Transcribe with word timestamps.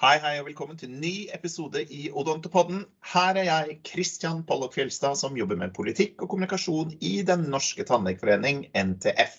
Hei, 0.00 0.14
hei, 0.16 0.38
og 0.40 0.46
velkommen 0.46 0.78
til 0.80 0.88
ny 0.96 1.26
episode 1.36 1.82
i 1.92 2.06
Odontopodden. 2.16 2.86
Her 3.04 3.36
er 3.36 3.44
jeg, 3.44 3.74
Kristian 3.84 4.38
Pollock 4.48 4.72
Fjelstad, 4.72 5.18
som 5.20 5.34
jobber 5.36 5.58
med 5.60 5.74
politikk 5.76 6.22
og 6.24 6.30
kommunikasjon 6.32 6.94
i 7.04 7.10
Den 7.28 7.42
norske 7.52 7.84
tannlegeforening, 7.84 8.62
NTF. 8.72 9.34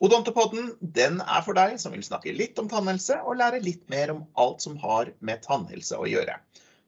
Odontopodden 0.00 0.70
den 0.80 1.20
er 1.20 1.44
for 1.44 1.58
deg 1.60 1.76
som 1.84 1.92
vil 1.92 2.06
snakke 2.08 2.32
litt 2.32 2.56
om 2.64 2.72
tannhelse 2.72 3.18
og 3.20 3.36
lære 3.42 3.60
litt 3.60 3.84
mer 3.92 4.14
om 4.14 4.24
alt 4.40 4.64
som 4.64 4.80
har 4.80 5.12
med 5.20 5.44
tannhelse 5.44 6.00
å 6.00 6.08
gjøre. 6.08 6.38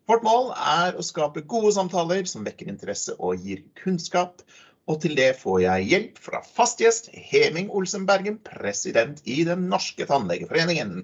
Vårt 0.08 0.24
mål 0.24 0.54
er 0.56 0.96
å 0.96 1.04
skape 1.04 1.44
gode 1.44 1.76
samtaler 1.76 2.24
som 2.32 2.48
vekker 2.48 2.72
interesse 2.72 3.20
og 3.20 3.44
gir 3.44 3.60
kunnskap. 3.84 4.40
Og 4.88 5.04
til 5.04 5.20
det 5.20 5.34
får 5.44 5.62
jeg 5.66 5.90
hjelp 5.92 6.26
fra 6.30 6.40
fast 6.48 6.80
gjest 6.80 7.12
Heming 7.12 7.68
Olsen 7.68 8.08
Bergen, 8.08 8.40
president 8.40 9.20
i 9.28 9.42
Den 9.44 9.68
norske 9.68 10.08
tannlegeforeningen. 10.08 11.02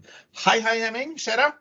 Hei, 0.48 0.62
hei, 0.64 0.78
Heming. 0.88 1.18
Skjer 1.20 1.44
det? 1.44 1.54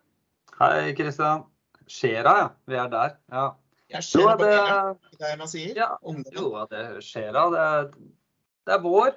Hei, 0.59 0.93
Kristian. 0.97 1.43
Skjera, 1.87 2.33
ja. 2.41 2.47
Vi 2.67 2.75
er 2.75 2.89
der. 2.91 3.15
Ja. 3.31 3.45
Jeg 3.93 4.03
ser 4.03 4.19
Jo, 4.19 4.31
det 4.37 4.47
det- 4.49 5.19
det 5.19 5.37
man 5.39 5.47
sier. 5.47 5.75
Ja. 5.75 5.89
Jo, 6.03 6.65
det 6.69 7.03
skjer'a. 7.05 7.43
Det, 7.51 7.93
det 8.65 8.73
er 8.73 8.81
vår. 8.83 9.13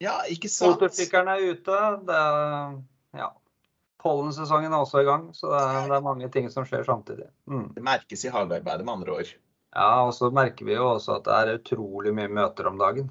Ja, 0.00 0.18
ikke 0.28 0.48
sant? 0.50 0.80
Motorsykkelen 0.80 1.28
er 1.28 1.52
ute. 1.52 1.78
Det 2.06 2.14
er, 2.18 2.82
ja. 3.16 3.28
Pollensesongen 4.02 4.72
er 4.72 4.82
også 4.82 5.00
i 5.00 5.04
gang, 5.06 5.30
så 5.32 5.46
det 5.52 5.60
er, 5.62 5.88
det 5.88 5.96
er 5.96 6.00
mange 6.02 6.28
ting 6.34 6.50
som 6.50 6.64
skjer 6.64 6.84
samtidig. 6.84 7.28
Mm. 7.46 7.72
Det 7.74 7.82
merkes 7.82 8.24
i 8.24 8.28
hagearbeidet, 8.34 8.84
med 8.84 8.92
andre 8.94 9.12
ord. 9.12 9.30
Ja, 9.74 10.04
og 10.04 10.12
så 10.12 10.30
merker 10.34 10.64
vi 10.66 10.74
jo 10.74 10.88
også 10.98 11.20
at 11.20 11.24
det 11.24 11.32
er 11.32 11.58
utrolig 11.60 12.12
mye 12.12 12.28
møter 12.28 12.66
om 12.66 12.76
dagen. 12.78 13.10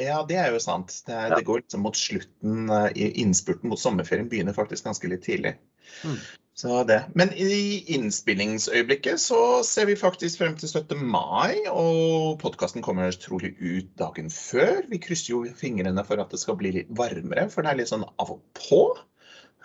Ja, 0.00 0.22
det 0.26 0.36
er 0.40 0.50
jo 0.52 0.58
sant. 0.58 0.88
Det, 1.06 1.12
er, 1.14 1.28
Ja. 1.28 1.36
det 1.36 1.44
går 1.44 1.60
liksom 1.60 1.80
mot 1.82 1.94
slutten, 1.94 2.70
eh, 2.70 2.90
innspurten 3.20 3.68
mot 3.68 3.78
sommerferien 3.78 4.28
begynner 4.30 4.54
faktisk 4.56 4.84
ganske 4.88 5.06
litt 5.08 5.22
tidlig. 5.22 5.58
Mm. 6.02 6.16
Så 6.54 6.82
det. 6.84 6.98
Men 7.16 7.30
i 7.32 7.80
innspillingsøyeblikket 7.94 9.20
så 9.22 9.62
ser 9.64 9.86
vi 9.88 9.96
faktisk 9.96 10.42
frem 10.42 10.56
til 10.60 10.68
17. 10.68 10.98
mai, 11.00 11.62
og 11.70 12.36
podkasten 12.42 12.84
kommer 12.84 13.14
trolig 13.16 13.54
ut 13.56 13.88
dagen 13.98 14.28
før. 14.30 14.82
Vi 14.90 15.00
krysser 15.00 15.32
jo 15.32 15.44
fingrene 15.56 16.04
for 16.04 16.20
at 16.20 16.34
det 16.34 16.42
skal 16.42 16.58
bli 16.60 16.74
litt 16.76 16.90
varmere, 16.92 17.48
for 17.52 17.64
det 17.64 17.72
er 17.72 17.80
litt 17.80 17.92
sånn 17.92 18.04
av 18.04 18.34
og 18.36 18.42
på. 18.58 18.82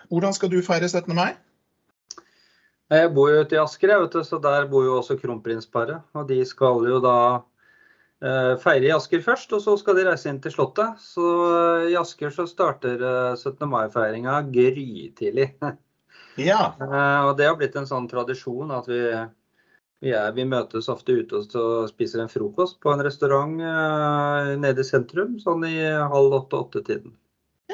Hvordan 0.08 0.32
skal 0.32 0.50
du 0.52 0.62
feire 0.64 0.88
17. 0.88 1.12
mai? 1.16 1.34
Jeg 2.88 3.10
bor 3.12 3.28
jo 3.28 3.42
ute 3.44 3.58
i 3.58 3.60
Asker, 3.60 3.92
vet 4.00 4.14
du, 4.16 4.22
så 4.24 4.38
der 4.40 4.64
bor 4.70 4.86
jo 4.86 4.96
også 5.02 5.18
kronprinsparet. 5.20 6.06
Og 6.16 6.24
de 6.30 6.38
skal 6.48 6.86
jo 6.88 7.02
da 7.04 7.18
eh, 8.24 8.54
feire 8.62 8.88
i 8.88 8.94
Asker 8.96 9.20
først, 9.26 9.52
og 9.52 9.60
så 9.60 9.74
skal 9.76 9.98
de 9.98 10.06
reise 10.08 10.32
inn 10.32 10.40
til 10.40 10.54
Slottet. 10.54 10.96
Så 11.04 11.26
eh, 11.50 11.90
i 11.92 11.98
Asker 12.00 12.32
så 12.32 12.48
starter 12.48 12.96
eh, 12.96 13.36
17. 13.36 13.68
mai-feiringa 13.68 14.40
grytidlig. 14.48 15.50
Ja. 16.42 16.74
Eh, 16.80 17.20
og 17.26 17.36
det 17.38 17.48
har 17.48 17.58
blitt 17.58 17.76
en 17.78 17.88
sånn 17.88 18.08
tradisjon 18.10 18.72
at 18.74 18.88
vi, 18.90 19.00
vi, 20.04 20.12
er, 20.12 20.32
vi 20.36 20.46
møtes 20.48 20.90
ofte 20.92 21.16
ute 21.18 21.42
og 21.42 21.88
spiser 21.90 22.24
en 22.24 22.32
frokost 22.32 22.78
på 22.84 22.92
en 22.92 23.04
restaurant 23.04 23.56
eh, 23.60 24.52
nede 24.60 24.84
i 24.84 24.88
sentrum, 24.88 25.38
sånn 25.42 25.66
i 25.68 25.78
halv 25.84 26.36
åtte-åtte-tiden. 26.42 27.16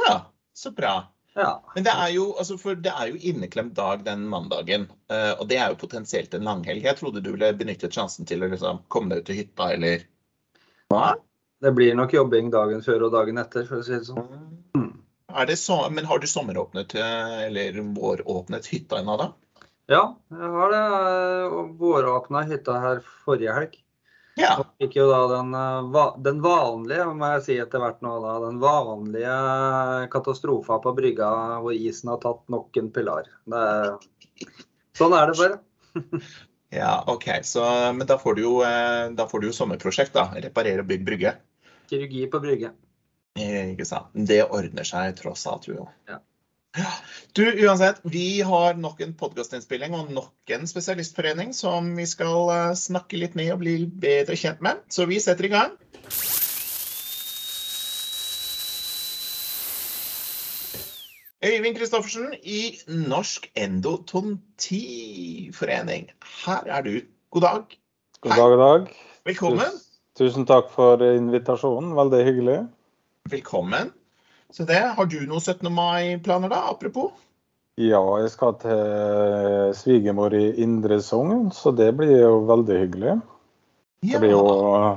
ja, 0.00 0.22
så 0.54 0.70
bra. 0.74 1.00
Ja. 1.34 1.64
Men 1.74 1.82
det 1.82 1.90
er 1.90 2.10
jo, 2.14 2.28
altså 2.38 2.54
for 2.58 2.78
det 2.78 2.92
er 2.94 3.10
jo 3.10 3.18
inneklemt 3.18 3.74
dag 3.74 4.04
den 4.06 4.22
mandagen, 4.30 4.86
eh, 5.10 5.32
og 5.34 5.48
det 5.50 5.58
er 5.58 5.72
jo 5.72 5.80
potensielt 5.80 6.34
en 6.36 6.46
langhelg. 6.46 6.84
Jeg 6.86 7.00
trodde 7.00 7.22
du 7.24 7.32
ville 7.32 7.50
benyttet 7.58 7.94
sjansen 7.96 8.28
til 8.28 8.44
å 8.44 8.50
liksom 8.52 8.84
komme 8.88 9.10
deg 9.10 9.24
ut 9.24 9.30
til 9.32 9.40
hytta, 9.42 9.72
eller 9.74 10.04
Hva? 10.92 11.14
Det 11.64 11.72
blir 11.74 11.96
nok 11.96 12.12
jobbing 12.12 12.52
dagen 12.52 12.84
før 12.84 13.06
og 13.08 13.14
dagen 13.16 13.40
etter, 13.40 13.66
for 13.66 13.80
å 13.80 13.86
si 13.86 13.96
det 13.96 14.06
sånn. 14.06 14.28
Det 15.48 15.56
så, 15.58 15.90
men 15.90 16.06
har 16.06 16.18
du 16.22 16.26
sommeråpnet 16.30 16.94
eh, 16.94 17.38
eller 17.48 17.80
våråpnet 17.96 18.66
hytta 18.70 19.00
ennå, 19.02 19.16
da? 19.20 19.32
Ja, 19.90 20.02
jeg 20.32 20.50
har 20.54 20.70
det. 20.72 20.82
eh, 21.14 21.56
Våråpna 21.80 22.44
hytta 22.48 22.78
her 22.80 23.02
forrige 23.24 23.56
helg. 23.56 23.74
Ja. 24.38 24.56
Og 24.58 24.70
fikk 24.82 24.96
jo 24.98 25.04
da 25.10 25.18
den, 25.30 25.50
eh, 25.58 26.06
den 26.26 26.40
vanlige, 26.42 27.06
må 27.14 27.32
jeg 27.34 27.44
si 27.46 27.58
etter 27.62 27.82
hvert 27.82 28.00
nå, 28.02 28.14
da, 28.22 28.36
den 28.46 28.62
vanlige 28.62 29.36
katastrofa 30.14 30.78
på 30.82 30.94
brygga 30.96 31.28
hvor 31.62 31.74
isen 31.76 32.10
har 32.14 32.22
tatt 32.22 32.42
nok 32.54 32.80
en 32.80 32.90
pilar. 32.94 33.28
Det 33.50 33.66
sånn 34.98 35.14
er 35.18 35.30
det 35.30 35.38
bare. 35.42 35.60
ja, 36.80 36.94
OK. 37.10 37.28
Så, 37.46 37.66
men 37.94 38.06
da 38.10 38.18
får 38.18 38.38
du 38.38 38.42
jo, 38.46 38.54
da 39.18 39.28
får 39.30 39.42
du 39.42 39.50
jo 39.50 39.58
sommerprosjekt, 39.58 40.14
da. 40.16 40.30
Reparere 40.46 40.86
og 40.86 40.90
bygge 40.90 41.10
brygge. 41.10 41.36
Kirurgi 41.90 42.26
på 42.32 42.40
brygge. 42.42 42.72
Eh, 43.34 43.72
Ikke 43.72 43.86
sant. 43.88 44.12
Det 44.14 44.44
ordner 44.46 44.86
seg 44.86 45.16
tross 45.18 45.46
alt, 45.50 45.66
jo. 45.70 45.88
Ja. 46.10 46.20
Ja. 46.74 46.90
Du, 47.38 47.44
uansett, 47.62 48.00
vi 48.10 48.40
har 48.42 48.74
nok 48.74 48.98
en 49.04 49.12
podkastinnspilling 49.14 49.92
og 49.94 50.08
nok 50.14 50.52
en 50.54 50.66
spesialistforening 50.66 51.52
som 51.54 51.92
vi 51.94 52.02
skal 52.10 52.50
eh, 52.50 52.72
snakke 52.78 53.18
litt 53.20 53.36
med 53.38 53.52
og 53.54 53.60
bli 53.62 53.86
bedre 53.86 54.34
kjent 54.38 54.60
med. 54.62 54.82
Så 54.90 55.06
vi 55.10 55.20
setter 55.22 55.46
i 55.46 55.52
gang. 55.54 55.70
Øyvind 61.44 61.76
Kristoffersen 61.76 62.34
i 62.42 62.78
Norsk 62.88 63.50
Endodontiforening. 63.54 66.10
Her 66.46 66.62
er 66.66 66.82
du. 66.86 67.00
God 67.30 67.42
dag. 67.42 67.62
God 68.24 68.30
dag, 68.30 68.50
god 68.50 68.58
dag. 68.64 68.88
Velkommen. 69.28 69.72
Tusen 70.18 70.46
takk 70.48 70.70
for 70.74 70.96
invitasjonen. 71.04 71.94
Veldig 71.98 72.24
hyggelig. 72.24 72.68
Velkommen. 73.30 73.92
Så 74.50 74.64
det, 74.64 74.74
Har 74.96 75.06
du 75.06 75.26
noen 75.26 75.40
17. 75.40 75.72
mai-planer, 75.72 76.48
da? 76.48 76.58
Apropos? 76.70 77.12
Ja, 77.80 78.02
jeg 78.20 78.30
skal 78.30 78.52
til 78.62 79.70
svigermor 79.74 80.34
i 80.36 80.42
Indre 80.62 81.00
Sogn, 81.02 81.48
så 81.50 81.72
det 81.74 81.88
blir 81.96 82.12
jo 82.20 82.42
veldig 82.46 82.76
hyggelig. 82.82 83.14
Det 84.04 84.20
blir 84.20 84.34
jo 84.34 84.42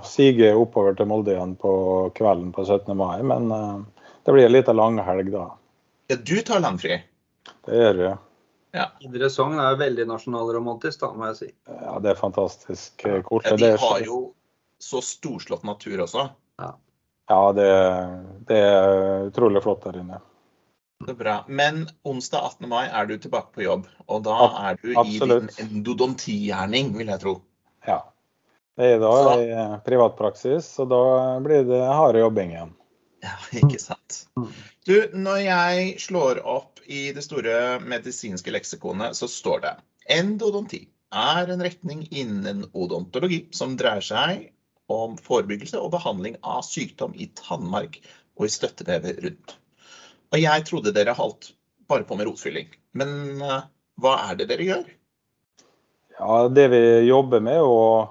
sige 0.05 0.49
oppover 0.59 0.97
til 0.97 1.07
Molde 1.07 1.31
igjen 1.33 1.55
på 1.57 1.71
kvelden 2.17 2.51
på 2.53 2.65
17. 2.67 2.91
mai, 2.99 3.23
men 3.23 3.47
eh, 3.55 4.09
det 4.27 4.35
blir 4.35 4.49
en 4.49 4.53
liten 4.57 4.75
langhelg 4.75 5.31
da. 5.31 5.45
Ja, 6.11 6.17
du 6.19 6.35
tar 6.43 6.59
langfri. 6.59 6.99
Det 7.65 7.79
gjør 7.79 8.01
det. 8.01 8.15
Indre 9.07 9.29
Sogn 9.31 9.55
er 9.57 9.71
jo 9.71 9.79
veldig 9.79 10.05
nasjonalromantisk, 10.11 10.99
da, 11.01 11.13
må 11.15 11.31
jeg 11.31 11.39
si. 11.39 11.49
Ja, 11.71 11.95
det 12.03 12.11
er 12.11 12.19
fantastisk 12.19 13.07
eh, 13.07 13.21
kort. 13.25 13.47
Ja, 13.47 13.55
de 13.55 13.71
har 13.79 14.03
jo 14.03 14.19
så 14.83 14.99
storslått 15.01 15.63
natur 15.65 16.03
også. 16.03 16.27
Ja, 16.59 16.75
det, 17.27 17.71
det 18.47 18.57
er 18.63 19.27
utrolig 19.27 19.61
flott 19.63 19.83
der 19.83 19.99
inne. 19.99 20.19
Det 21.03 21.13
er 21.13 21.17
bra. 21.19 21.33
Men 21.47 21.83
onsdag 22.07 22.45
18. 22.57 22.69
mai 22.71 22.85
er 22.87 23.09
du 23.09 23.17
tilbake 23.21 23.53
på 23.53 23.65
jobb, 23.65 23.85
og 24.07 24.23
da 24.25 24.37
er 24.69 24.79
du 24.81 24.93
absolutt. 24.97 25.51
i 25.51 25.65
din 25.65 25.67
endodontigjerning, 25.67 26.95
vil 26.97 27.11
jeg 27.13 27.21
tro. 27.21 27.35
Ja. 27.87 27.99
Det 28.77 28.93
er 28.95 28.99
da 29.01 29.11
Så- 29.11 29.35
i 29.41 29.51
eh, 29.51 29.77
privatpraksis, 29.85 30.65
så 30.77 30.87
da 30.89 31.03
blir 31.43 31.67
det 31.67 31.81
hard 31.85 32.17
jobbing 32.17 32.51
igjen. 32.55 32.73
Ja, 33.23 33.33
ikke 33.59 33.79
sant. 33.81 34.27
Mm. 34.37 34.51
Du, 34.85 34.95
når 35.13 35.37
jeg 35.43 35.99
slår 35.99 36.41
opp 36.45 36.79
i 36.85 37.11
det 37.11 37.23
store 37.25 37.79
medisinske 37.83 38.53
leksikonet, 38.53 39.17
så 39.17 39.27
står 39.27 39.61
det 39.65 39.73
endodonti 40.07 40.87
er 41.11 41.49
en 41.51 41.63
retning 41.63 42.07
innen 42.11 42.65
odontologi 42.73 43.47
som 43.55 43.75
dreier 43.79 44.03
seg 44.03 44.51
om 44.91 45.17
forebyggelse 45.19 45.79
og 45.81 45.91
behandling 45.95 46.37
av 46.43 46.63
sykdom 46.65 47.15
i 47.15 47.29
tannmark 47.37 47.99
og 48.37 48.47
i 48.47 48.51
støttevevet 48.51 49.21
rundt. 49.23 49.57
Og 50.33 50.41
jeg 50.41 50.65
trodde 50.67 50.93
dere 50.95 51.15
holdt 51.17 51.51
bare 51.87 52.05
på 52.07 52.17
med 52.19 52.27
rotfylling. 52.27 52.69
Men 52.99 53.41
eh, 53.41 53.65
hva 54.01 54.13
er 54.27 54.39
det 54.39 54.49
dere 54.51 54.67
gjør? 54.67 54.85
Ja, 56.17 56.47
Det 56.49 56.67
vi 56.73 56.83
jobber 57.07 57.43
med, 57.43 57.61
å 57.61 58.09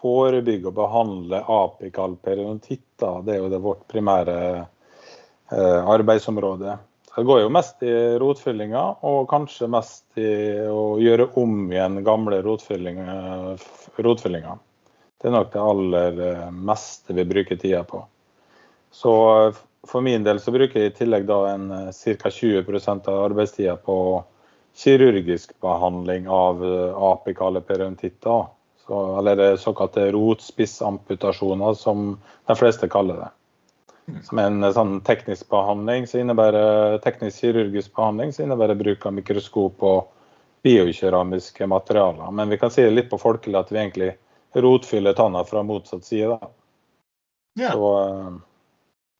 forebygge 0.00 0.70
og 0.70 0.76
behandle 0.78 1.42
apikal 1.44 2.14
periodontitter. 2.22 3.24
Det 3.26 3.34
er 3.34 3.42
jo 3.42 3.50
det 3.52 3.64
vårt 3.64 3.82
primære 3.90 4.36
eh, 4.60 5.90
arbeidsområde. 5.96 6.78
Det 7.10 7.26
går 7.26 7.40
jo 7.42 7.50
mest 7.52 7.82
i 7.82 7.92
rotfyllinga, 8.22 8.82
og 9.02 9.28
kanskje 9.32 9.66
mest 9.68 10.20
i 10.20 10.30
å 10.70 10.94
gjøre 11.02 11.32
om 11.42 11.72
igjen 11.72 12.04
gamle 12.06 12.38
rotfyllinger. 12.46 13.58
Det 15.20 15.28
er 15.28 15.36
nok 15.36 15.52
det 15.52 15.62
aller 15.62 16.20
eh, 16.26 16.46
meste 16.50 17.16
vi 17.16 17.26
bruker 17.28 17.60
tida 17.60 17.82
på. 17.84 18.04
Så 18.90 19.14
eh, 19.46 19.58
for 19.88 20.04
min 20.04 20.24
del 20.24 20.40
så 20.40 20.52
bruker 20.52 20.80
jeg 20.80 20.92
i 20.92 20.96
tillegg 20.96 21.26
da 21.28 21.40
en 21.54 21.68
ca. 21.92 22.30
20% 22.30 23.08
av 23.08 23.24
arbeidstida 23.30 23.76
på 23.76 23.96
kirurgisk 24.76 25.52
behandling 25.60 26.28
av 26.28 26.64
eh, 26.64 27.02
apikale 27.12 27.60
periodontitter. 27.60 28.46
Så, 28.86 29.18
eller 29.18 29.56
såkalte 29.56 30.12
rotspissamputasjoner, 30.12 31.74
som 31.74 32.18
de 32.46 32.56
fleste 32.56 32.88
kaller 32.88 33.20
det. 33.20 33.28
Som 34.24 34.40
er 34.40 34.48
en 34.50 34.64
eh, 34.64 34.72
sånn 34.74 34.96
teknisk 35.06 35.50
behandling, 35.52 36.08
så 36.08 36.22
innebærer 36.22 36.98
teknisk 37.04 37.44
kirurgisk 37.44 37.94
behandling 37.96 38.32
så 38.34 38.44
innebærer 38.46 38.78
bruk 38.78 39.06
av 39.06 39.14
mikroskop 39.16 39.84
og 39.86 40.08
biokeramiske 40.64 41.66
materialer. 41.70 42.32
Men 42.36 42.50
vi 42.52 42.58
kan 42.60 42.72
si 42.72 42.84
det 42.84 42.96
litt 42.96 43.12
på 43.12 43.20
folkelig 43.20 43.58
at 43.60 43.70
vi 43.72 43.80
egentlig 43.80 44.10
rotfyller 44.54 45.12
tanna 45.18 45.44
fra 45.44 45.62
motsatt 45.62 46.04
side. 46.04 46.28
Da. 46.40 46.50
Ja. 47.60 47.72
Så 47.72 47.90
eh, 48.02 48.30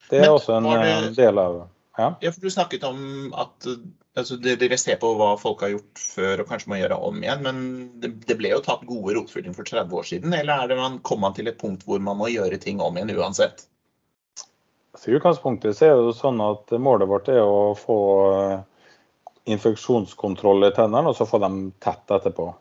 det 0.09 0.17
er 0.19 0.21
Men 0.27 0.35
også 0.35 0.57
en 0.57 0.69
det- 0.71 0.91
eh, 0.91 1.09
del 1.15 1.39
av 1.39 1.61
Ja. 1.97 2.15
Ja, 2.21 2.31
for 2.31 2.41
Du 2.41 2.49
snakket 2.49 2.83
om 2.87 3.33
at 3.35 3.67
altså, 4.15 4.37
dere 4.41 4.77
ser 4.79 4.95
på 4.97 5.09
hva 5.19 5.33
folk 5.39 5.59
har 5.61 5.73
gjort 5.73 5.99
før 5.99 6.39
og 6.39 6.47
kanskje 6.47 6.69
må 6.71 6.79
gjøre 6.79 6.97
om 7.03 7.19
igjen. 7.21 7.41
Men 7.43 7.99
det, 7.99 8.13
det 8.25 8.37
ble 8.39 8.49
jo 8.53 8.61
tatt 8.63 8.85
gode 8.87 9.13
rotfylling 9.17 9.53
for 9.53 9.63
30 9.67 9.91
år 9.99 10.07
siden. 10.07 10.33
Eller 10.33 10.63
er 10.63 10.71
det 10.71 10.77
man, 10.79 10.99
kom 10.99 11.19
man 11.21 11.33
til 11.35 11.47
et 11.51 11.59
punkt 11.59 11.83
hvor 11.85 11.99
man 11.99 12.17
må 12.17 12.31
gjøre 12.31 12.57
ting 12.63 12.79
om 12.81 12.95
igjen 12.97 13.11
uansett? 13.19 13.67
Så 14.95 15.11
I 15.11 15.15
utgangspunktet 15.19 15.77
så 15.77 15.85
er 15.91 15.99
det 15.99 16.15
sånn 16.17 16.41
at 16.43 16.71
målet 16.79 17.07
vårt 17.11 17.29
er 17.31 17.43
å 17.43 17.75
få 17.79 17.99
eh, 18.31 18.57
infeksjonskontroll 19.51 20.67
i 20.67 20.73
tennene, 20.75 21.09
og 21.11 21.15
så 21.17 21.25
få 21.27 21.39
dem 21.41 21.71
tett 21.83 22.11
etterpå. 22.11 22.51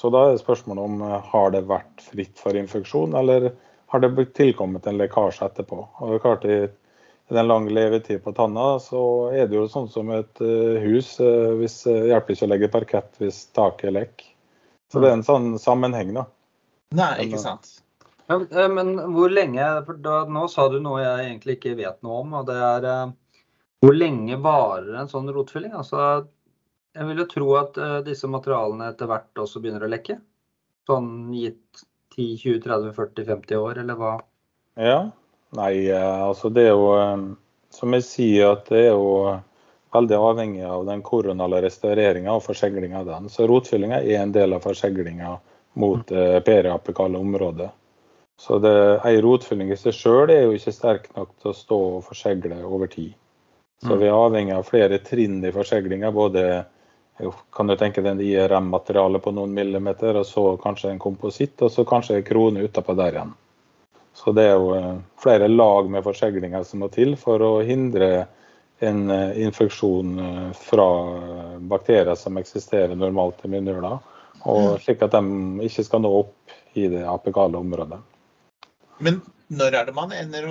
Så 0.00 0.10
da 0.12 0.30
er 0.30 0.40
spørsmålet 0.40 0.86
om 0.88 1.02
eh, 1.04 1.30
har 1.32 1.52
det 1.54 1.66
vært 1.68 2.04
fritt 2.04 2.40
for 2.40 2.56
infeksjon, 2.56 3.16
eller 3.20 3.50
har 3.92 4.04
det 4.04 4.30
tilkommet 4.38 4.86
en 4.86 5.00
lekkasje 5.00 5.48
etterpå. 5.50 5.82
Og 6.00 6.12
det 6.12 6.18
er 6.18 6.24
klart 6.24 6.46
I 6.48 6.60
den 7.30 7.46
lang 7.50 7.68
levetid 7.70 8.24
på 8.24 8.32
tanna, 8.34 8.72
så 8.82 9.02
er 9.34 9.46
det 9.46 9.58
jo 9.58 9.68
sånn 9.70 9.90
som 9.92 10.10
et 10.14 10.42
eh, 10.42 10.80
hus. 10.86 11.16
hvis 11.60 11.82
Det 11.84 12.00
hjelper 12.10 12.36
ikke 12.36 12.48
å 12.48 12.52
legge 12.54 12.72
parkett 12.72 13.22
hvis 13.22 13.44
taket 13.56 13.92
er 13.92 13.96
lekk. 14.00 14.26
Så 14.90 15.02
det 15.02 15.10
er 15.10 15.20
en 15.20 15.26
sånn 15.26 15.52
sammenheng, 15.62 16.16
da. 16.16 16.26
Nei, 16.98 17.12
ikke 17.26 17.38
sant. 17.38 17.68
Men, 18.30 18.46
eh, 18.50 18.68
men, 18.68 18.92
hvor 19.14 19.30
lenge 19.30 19.66
for 19.86 19.98
da, 20.02 20.24
Nå 20.30 20.46
sa 20.50 20.68
du 20.70 20.78
noe 20.82 21.02
jeg 21.02 21.28
egentlig 21.28 21.58
ikke 21.58 21.76
vet 21.78 21.98
noe 22.06 22.22
om. 22.24 22.36
og 22.40 22.46
det 22.50 22.58
er 22.58 22.86
eh, 22.90 23.06
Hvor 23.84 23.96
lenge 23.96 24.38
varer 24.42 25.00
en 25.00 25.10
sånn 25.10 25.30
rotfylling? 25.34 25.74
Altså, 25.74 26.26
jeg 26.96 27.06
vil 27.06 27.22
jo 27.22 27.28
tro 27.30 27.52
at 27.60 27.78
uh, 27.78 27.98
disse 28.06 28.28
materialene 28.30 28.90
etter 28.92 29.10
hvert 29.10 29.42
også 29.44 29.62
begynner 29.62 29.86
å 29.86 29.90
lekke. 29.92 30.18
Sånn 30.88 31.30
gitt 31.36 31.84
10-20-30-40-50 32.16 33.60
år, 33.60 33.82
eller 33.84 33.98
hva? 33.98 34.16
Ja. 34.80 35.00
Nei, 35.58 35.90
altså 35.90 36.46
det 36.54 36.68
er 36.68 36.76
jo 36.78 36.90
Som 37.74 37.94
jeg 37.96 38.04
sier, 38.06 38.52
at 38.52 38.68
det 38.70 38.84
er 38.84 38.92
jo 38.92 39.32
veldig 39.94 40.18
avhengig 40.18 40.62
av 40.66 40.84
den 40.86 41.02
koronale 41.02 41.58
restaureringa 41.64 42.36
og 42.36 42.44
forseglinga 42.44 43.00
av 43.00 43.08
den. 43.08 43.28
Så 43.30 43.46
rotfyllinga 43.50 44.00
er 44.02 44.20
en 44.20 44.34
del 44.34 44.54
av 44.54 44.62
forseglinga 44.66 45.36
mot 45.78 46.12
uh, 46.14 46.38
periapikale 46.46 47.18
områder. 47.18 47.70
Så 48.40 48.58
det, 48.58 48.74
ei 49.04 49.20
rotfylling 49.20 49.70
i 49.70 49.78
seg 49.78 49.94
sjøl 49.94 50.30
er 50.32 50.46
jo 50.46 50.54
ikke 50.56 50.72
sterk 50.72 51.10
nok 51.16 51.34
til 51.42 51.50
å 51.50 51.56
stå 51.56 51.80
og 51.96 52.04
forsegle 52.06 52.62
over 52.64 52.90
tid. 52.90 53.12
Så 53.84 53.96
vi 54.00 54.08
er 54.08 54.16
avhengig 54.16 54.54
av 54.56 54.66
flere 54.68 54.98
trinn 55.04 55.38
i 55.44 55.52
forseglinga. 55.52 56.10
Både 56.12 56.42
kan 57.52 57.68
du 57.68 57.76
tenke 57.76 58.02
deg 58.02 58.14
en 58.14 58.24
IRM-materiale 58.24 59.20
på 59.20 59.32
noen 59.36 59.52
millimeter, 59.54 60.16
og 60.16 60.26
så 60.26 60.44
kanskje 60.62 60.92
en 60.94 61.02
kompositt, 61.02 61.60
og 61.62 61.72
så 61.72 61.84
kanskje 61.88 62.18
en 62.18 62.26
krone 62.26 62.64
utapå 62.64 62.96
der 62.98 63.18
igjen. 63.18 63.32
Så 64.16 64.32
det 64.36 64.46
er 64.48 64.56
jo 64.58 64.74
eh, 64.76 64.96
flere 65.20 65.48
lag 65.48 65.90
med 65.90 66.04
forseglinger 66.04 66.64
som 66.66 66.82
må 66.82 66.90
til 66.92 67.14
for 67.20 67.42
å 67.44 67.50
hindre 67.64 68.26
en 68.84 69.10
eh, 69.12 69.36
infeksjon 69.46 70.18
eh, 70.24 70.48
fra 70.56 70.88
bakterier 71.72 72.16
som 72.18 72.40
eksisterer 72.40 72.96
normalt 72.98 73.44
i 73.44 73.52
munnhula, 73.52 73.98
og 74.48 74.80
slik 74.82 75.04
at 75.04 75.14
de 75.14 75.68
ikke 75.68 75.84
skal 75.86 76.04
nå 76.04 76.10
opp 76.22 76.56
i 76.80 76.88
det 76.90 77.04
apikale 77.08 77.60
området. 77.60 78.00
Men 79.00 79.20
når 79.52 79.76
er 79.80 79.88
det 79.88 79.96
man 79.96 80.12
ender 80.16 80.48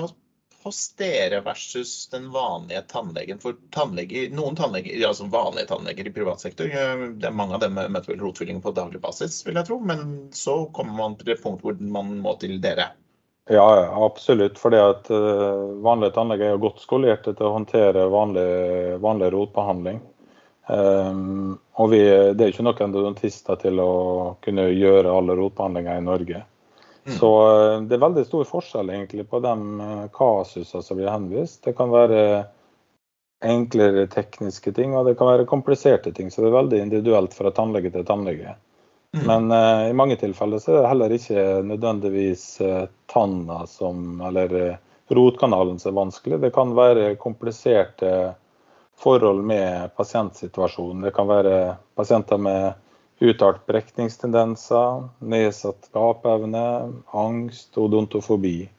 hos 0.63 0.79
dere 1.00 1.41
versus 1.45 2.09
den 2.11 2.29
vanlige 2.33 2.81
tannlegen? 2.91 3.39
For 3.41 3.57
tannleger, 3.75 4.29
noen 4.35 4.57
tannleger, 4.59 5.00
altså 5.07 5.27
vanlige 5.31 5.69
tannleger 5.71 6.07
i 6.09 6.13
privat 6.15 6.44
sektor, 6.44 6.69
det 6.69 7.27
er 7.29 7.35
mange 7.35 7.57
av 7.57 7.63
dem 7.63 7.77
møter 7.79 8.13
vel 8.13 8.23
rotfylling 8.23 8.61
på 8.63 8.73
daglig 8.77 9.01
basis, 9.03 9.41
vil 9.47 9.59
jeg 9.59 9.69
tro. 9.69 9.79
Men 9.79 10.29
så 10.35 10.63
kommer 10.75 10.97
man 10.97 11.17
til 11.19 11.35
et 11.35 11.44
punkt 11.44 11.65
hvor 11.65 11.77
man 11.79 12.17
må 12.23 12.35
til 12.41 12.59
dere. 12.63 12.91
Ja, 13.50 13.65
absolutt. 14.06 14.59
fordi 14.59 14.77
at 14.77 15.09
uh, 15.09 15.81
Vanlige 15.81 16.13
tannleger 16.13 16.53
er 16.53 16.62
godt 16.62 16.83
skolerte 16.83 17.33
til 17.33 17.47
å 17.47 17.55
håndtere 17.55 18.05
vanlig, 18.13 18.45
vanlig 19.01 19.31
rotbehandling. 19.33 20.03
Um, 20.69 21.55
og 21.81 21.89
vi, 21.89 22.03
Det 22.38 22.45
er 22.45 22.53
ikke 22.53 22.67
noen 22.67 22.83
endodontister 22.85 23.57
til 23.57 23.81
å 23.81 23.91
kunne 24.45 24.67
gjøre 24.69 25.09
alle 25.09 25.38
rotbehandlinger 25.39 25.97
i 25.97 26.05
Norge. 26.05 26.44
Mm. 27.07 27.16
Så 27.18 27.31
eh, 27.48 27.81
det 27.88 27.98
er 27.98 28.06
veldig 28.06 28.25
stor 28.28 28.48
forskjell 28.50 28.90
egentlig 28.94 29.28
på 29.30 29.42
de 29.44 29.56
eh, 29.86 30.07
kasusene 30.16 30.84
som 30.86 31.00
blir 31.00 31.12
henvist. 31.12 31.62
Det 31.66 31.75
kan 31.78 31.92
være 31.94 32.24
enklere 33.46 34.07
tekniske 34.12 34.74
ting, 34.75 34.96
og 34.98 35.07
det 35.07 35.16
kan 35.19 35.30
være 35.31 35.48
kompliserte 35.48 36.12
ting. 36.12 36.31
Så 36.31 36.44
det 36.44 36.50
er 36.51 36.57
veldig 36.60 36.81
individuelt 36.84 37.36
fra 37.36 37.54
tannlege 37.56 37.92
til 37.94 38.06
tannlege. 38.07 38.56
Mm. 39.18 39.24
Men 39.25 39.51
uh, 39.51 39.90
i 39.90 39.94
mange 39.94 40.19
tilfeller 40.19 40.60
så 40.62 40.74
er 40.74 40.81
det 40.81 40.90
heller 40.92 41.13
ikke 41.16 41.46
nødvendigvis 41.66 42.44
uh, 42.62 42.84
tanna 43.10 43.63
som, 43.68 44.19
eller 44.28 44.54
uh, 44.54 44.75
rotkanalen 45.16 45.80
som 45.80 45.94
er 45.94 46.01
vanskelig. 46.01 46.42
Det 46.44 46.51
kan 46.54 46.75
være 46.78 47.16
kompliserte 47.22 48.12
forhold 49.00 49.42
med 49.48 49.96
pasientsituasjonen. 49.96 51.07
Det 51.07 51.16
kan 51.16 51.31
være 51.31 51.56
pasienter 51.96 52.38
med 52.38 52.74
uttalt 53.19 53.66
brekningstendenser, 53.68 55.10
nedsatt 55.19 55.89
gapeevne, 55.94 56.94
angst, 57.12 57.77
odontofobi. 57.77 58.69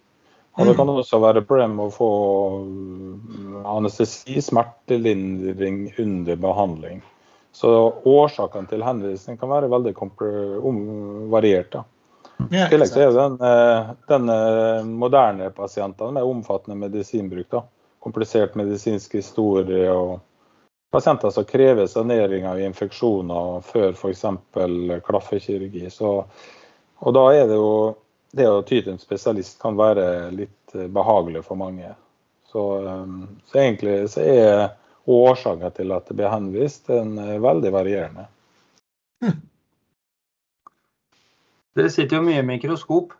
Og 0.59 0.67
det 0.67 0.75
kan 0.77 0.89
mm. 0.89 0.97
også 1.03 1.21
være 1.23 1.45
problem 1.47 1.79
å 1.81 1.89
få 1.95 2.11
anestesi, 3.71 4.41
smertelindring 4.45 5.87
under 6.01 6.41
behandling. 6.41 7.01
Så 7.53 7.71
årsakene 8.07 8.69
til 8.71 8.85
henvisning 8.85 9.39
kan 9.41 9.51
være 9.51 9.71
veldig 9.71 9.95
varierte. 11.33 11.85
I 12.51 12.65
tillegg 12.73 12.97
er 12.97 13.13
den, 13.15 13.37
eh, 13.45 13.91
den 14.09 14.95
moderne 14.97 15.51
pasientene 15.53 16.17
med 16.17 16.25
omfattende 16.25 16.79
medisinbruk. 16.81 17.49
Da. 17.53 17.63
Komplisert 18.01 18.57
medisinsk 18.57 19.19
historie 19.19 19.91
og 19.93 20.21
pasienter 20.91 21.31
som 21.31 21.45
krever 21.45 21.87
sanering 21.87 22.47
av 22.49 22.61
infeksjoner 22.61 23.61
før 23.67 23.93
f.eks. 23.95 24.25
klaffekirurgi. 25.07 25.91
Så, 25.91 26.13
og 26.99 27.15
da 27.15 27.25
er 27.35 27.47
det 27.51 27.59
jo 27.59 27.73
det 28.37 28.47
å 28.47 28.63
ty 28.63 28.81
til 28.83 28.95
en 28.95 29.03
spesialist 29.03 29.59
kan 29.63 29.79
være 29.79 30.31
litt 30.35 30.75
behagelig 30.95 31.45
for 31.47 31.59
mange. 31.59 31.95
Så, 32.51 32.63
um, 32.83 33.29
så 33.47 33.63
egentlig 33.63 33.97
så 34.11 34.23
er 34.27 34.69
årsaken 35.11 35.75
til 35.75 35.95
at 35.95 36.09
det 36.09 36.17
blir 36.19 36.31
henvist, 36.31 36.87
den 36.91 37.17
er 37.19 37.43
veldig 37.43 37.73
varierende. 37.75 38.27
Hm. 39.25 39.39
Dere 41.79 41.91
sitter 41.95 42.19
jo 42.19 42.27
mye 42.27 42.43
i 42.43 42.47
mikroskop, 42.47 43.15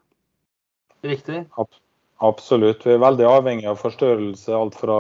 riktig? 1.07 1.45
Absolutt. 2.21 2.83
Vi 2.87 2.95
er 2.95 3.03
veldig 3.03 3.27
avhengig 3.29 3.69
av 3.71 3.79
forstørrelse. 3.81 4.53
Alt 4.53 4.77
fra 4.77 4.99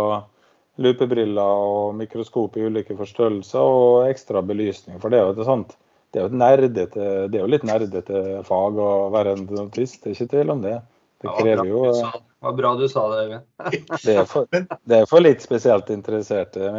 lupebriller 0.81 1.67
og 1.71 1.95
mikroskop 1.99 2.57
i 2.57 2.67
ulike 2.67 2.97
forstørrelser 2.99 3.61
og 3.61 4.09
ekstra 4.09 4.43
belysning. 4.47 4.99
For 5.03 5.13
det 5.13 5.21
er 5.21 5.29
jo 5.29 5.37
et 5.37 5.49
sånt 5.49 5.77
det 6.11 6.19
er 6.19 6.27
jo, 6.27 6.39
nerdete, 6.41 7.05
det 7.31 7.39
er 7.39 7.45
jo 7.45 7.51
litt 7.53 7.67
nerdete 7.67 8.41
fag 8.47 8.79
å 8.83 8.89
være 9.15 9.37
en 9.37 9.45
dentist, 9.47 10.01
det 10.03 10.11
er 10.11 10.17
ikke 10.17 10.33
tvil 10.33 10.57
om 10.57 10.65
det. 10.65 10.81
Det 11.21 11.35
krever 11.37 11.69
jo 11.69 11.83
Det 11.93 12.47
var 12.47 12.55
bra 12.57 12.71
du 12.81 12.87
sa 12.89 13.05
det, 13.13 13.21
Øyvind. 13.27 13.45
det, 14.07 14.15
er 14.17 14.27
for, 14.27 14.49
det 14.51 14.97
er 14.97 15.07
for 15.07 15.23
litt 15.23 15.45
spesielt 15.45 15.91
interesserte, 15.93 16.71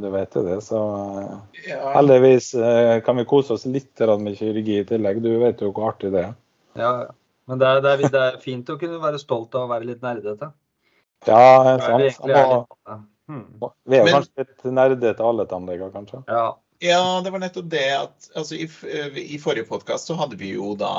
du 0.00 0.08
vet 0.14 0.38
jo 0.38 0.44
det. 0.46 0.60
Så 0.64 0.80
heldigvis 1.96 2.52
eh, 2.54 3.00
kan 3.04 3.18
vi 3.18 3.26
kose 3.28 3.56
oss 3.58 3.66
litt 3.66 4.00
med 4.22 4.38
kirurgi 4.38 4.78
i 4.80 4.86
tillegg. 4.86 5.20
Du 5.24 5.32
vet 5.42 5.60
jo 5.60 5.74
hvor 5.74 5.90
artig 5.90 6.14
det 6.14 6.28
er. 6.28 6.36
Ja, 6.78 6.92
men 7.50 7.60
det 7.60 7.66
er, 7.66 7.82
det, 7.82 7.92
er, 7.92 8.14
det 8.14 8.24
er, 8.30 8.40
fint 8.40 8.70
å 8.70 8.78
kunne 8.78 9.02
være 9.02 9.20
stolt 9.20 9.58
av 9.58 9.66
å 9.66 9.72
være 9.74 9.90
litt 9.90 10.06
nerdete. 10.06 10.52
Ja, 11.26 11.76
sant. 11.82 12.22
Hmm. 13.30 13.46
Vi 13.86 13.94
er 13.98 14.08
jo 14.08 14.16
kanskje 14.16 14.42
litt 14.42 14.66
nerdete 14.74 15.22
alle 15.22 15.46
tannleger, 15.46 15.92
kanskje? 15.94 16.22
Ja. 16.26 16.46
ja. 16.82 17.02
det 17.22 17.30
var 17.30 17.42
nettopp 17.44 17.68
det 17.70 17.86
at 17.94 18.30
altså, 18.34 18.56
i, 18.58 18.66
i, 19.22 19.38
forrige 19.38 19.68
podkast 19.68 20.10
så 20.10 20.16
hadde 20.18 20.38
vi 20.40 20.50
jo 20.56 20.72
da 20.78 20.90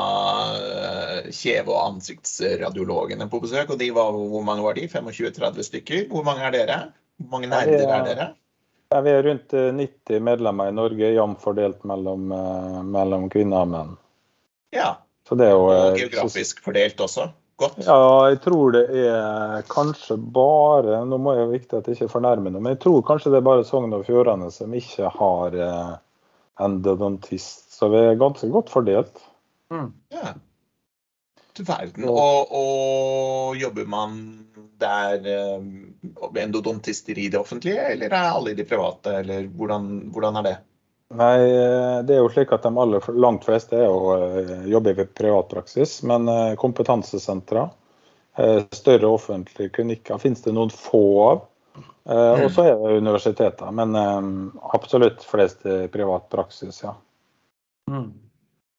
uh, 0.56 1.18
kjeve- 1.28 1.74
og 1.74 1.82
ansiktsradiologene 1.90 3.28
på 3.32 3.42
besøk. 3.44 3.74
Og 3.74 3.82
de 3.82 3.90
var, 3.96 4.16
hvor 4.16 4.46
mange 4.48 4.64
var 4.64 4.80
de? 4.80 4.88
25-30 4.88 5.68
stykker? 5.68 6.06
Hvor 6.14 6.24
mange 6.28 6.48
er 6.48 6.56
dere? 6.56 6.80
Hvor 7.20 7.36
mange 7.36 7.52
nerder 7.52 7.84
er 7.84 8.08
dere? 8.08 8.30
Ja, 8.92 9.04
vi 9.04 9.12
er 9.12 9.28
rundt 9.28 9.54
90 9.56 10.16
eh, 10.16 10.24
medlemmer 10.24 10.72
i 10.72 10.76
Norge, 10.76 11.12
jevnt 11.16 11.44
fordelt 11.44 11.86
mellom, 11.88 12.32
mellom, 12.92 13.30
kvinner 13.32 13.64
og 13.64 13.70
menn. 13.72 13.94
Ja. 14.76 14.98
Så 15.28 15.38
det 15.40 15.48
er 15.48 15.54
jo, 15.56 15.70
og 15.72 16.00
geografisk 16.00 16.60
fordelt 16.64 17.00
også? 17.00 17.30
Godt? 17.62 17.82
Ja, 17.86 18.28
jeg 18.32 18.40
tror 18.44 18.76
det 18.76 18.84
er 18.92 19.66
kanskje 19.72 20.18
bare 20.36 21.02
Nå 21.08 21.20
må 21.22 21.36
jeg 21.38 21.52
viktig 21.54 21.80
at 21.80 21.90
jeg 21.90 22.00
ikke 22.00 22.14
fornærmer 22.16 22.54
noe, 22.54 22.62
men 22.62 22.76
jeg 22.76 22.82
tror 22.86 23.04
kanskje 23.08 23.34
det 23.34 23.42
er 23.42 23.50
bare 23.50 23.66
Sogn 23.68 23.96
og 23.98 24.06
Fjordane 24.08 24.50
som 24.54 24.74
ikke 24.78 25.12
har 25.16 25.58
eh, 25.58 25.92
endodontist. 26.66 27.68
Så 27.74 27.90
vi 27.94 28.02
er 28.02 28.20
ganske 28.20 28.50
godt 28.54 28.72
fordelt. 28.74 29.22
Mm. 29.74 29.92
Ja. 30.14 30.34
Du 31.58 31.64
verden. 31.68 32.08
Og, 32.08 32.52
og, 32.56 33.56
jobber 33.60 33.88
man 33.90 34.20
der 34.82 35.26
eh, 35.28 36.44
endodontister 36.44 37.18
i 37.18 37.28
det 37.32 37.40
offentlige, 37.40 37.90
eller 37.94 38.14
er 38.14 38.32
alle 38.32 38.54
i 38.54 38.58
de 38.58 38.66
private, 38.68 39.18
eller 39.22 39.50
hvordan, 39.52 39.90
hvordan 40.14 40.40
er 40.40 40.48
det? 40.48 40.58
Nei, 41.18 41.36
eh, 41.44 42.00
det 42.08 42.16
er 42.16 42.22
jo 42.22 42.32
slik 42.32 42.54
at 42.56 42.64
de 42.64 42.72
aller 42.84 43.08
langt 43.20 43.46
fleste 43.48 43.78
er 43.78 43.88
jo, 43.90 44.16
jobber 44.16 44.72
jobbe 44.72 44.94
i 44.96 45.08
privatpraksis. 45.22 46.00
Men 46.08 46.30
eh, 46.32 46.58
kompetansesentre, 46.60 47.70
større 48.72 49.10
offentlige 49.12 49.74
klinikker 49.76 50.20
finnes 50.22 50.40
det 50.46 50.54
noen 50.56 50.70
få 50.72 51.06
av. 51.26 51.42
Eh. 52.06 52.46
Og 52.46 52.52
så 52.52 52.66
er 52.66 52.78
det 52.80 53.02
universiteter, 53.04 53.72
men 53.76 53.96
eh, 53.96 54.30
absolutt 54.76 55.24
flest 55.24 55.66
i 55.66 55.86
privat 55.92 56.30
praksis, 56.34 56.82
ja. 56.84 56.96
Mm. 57.92 58.12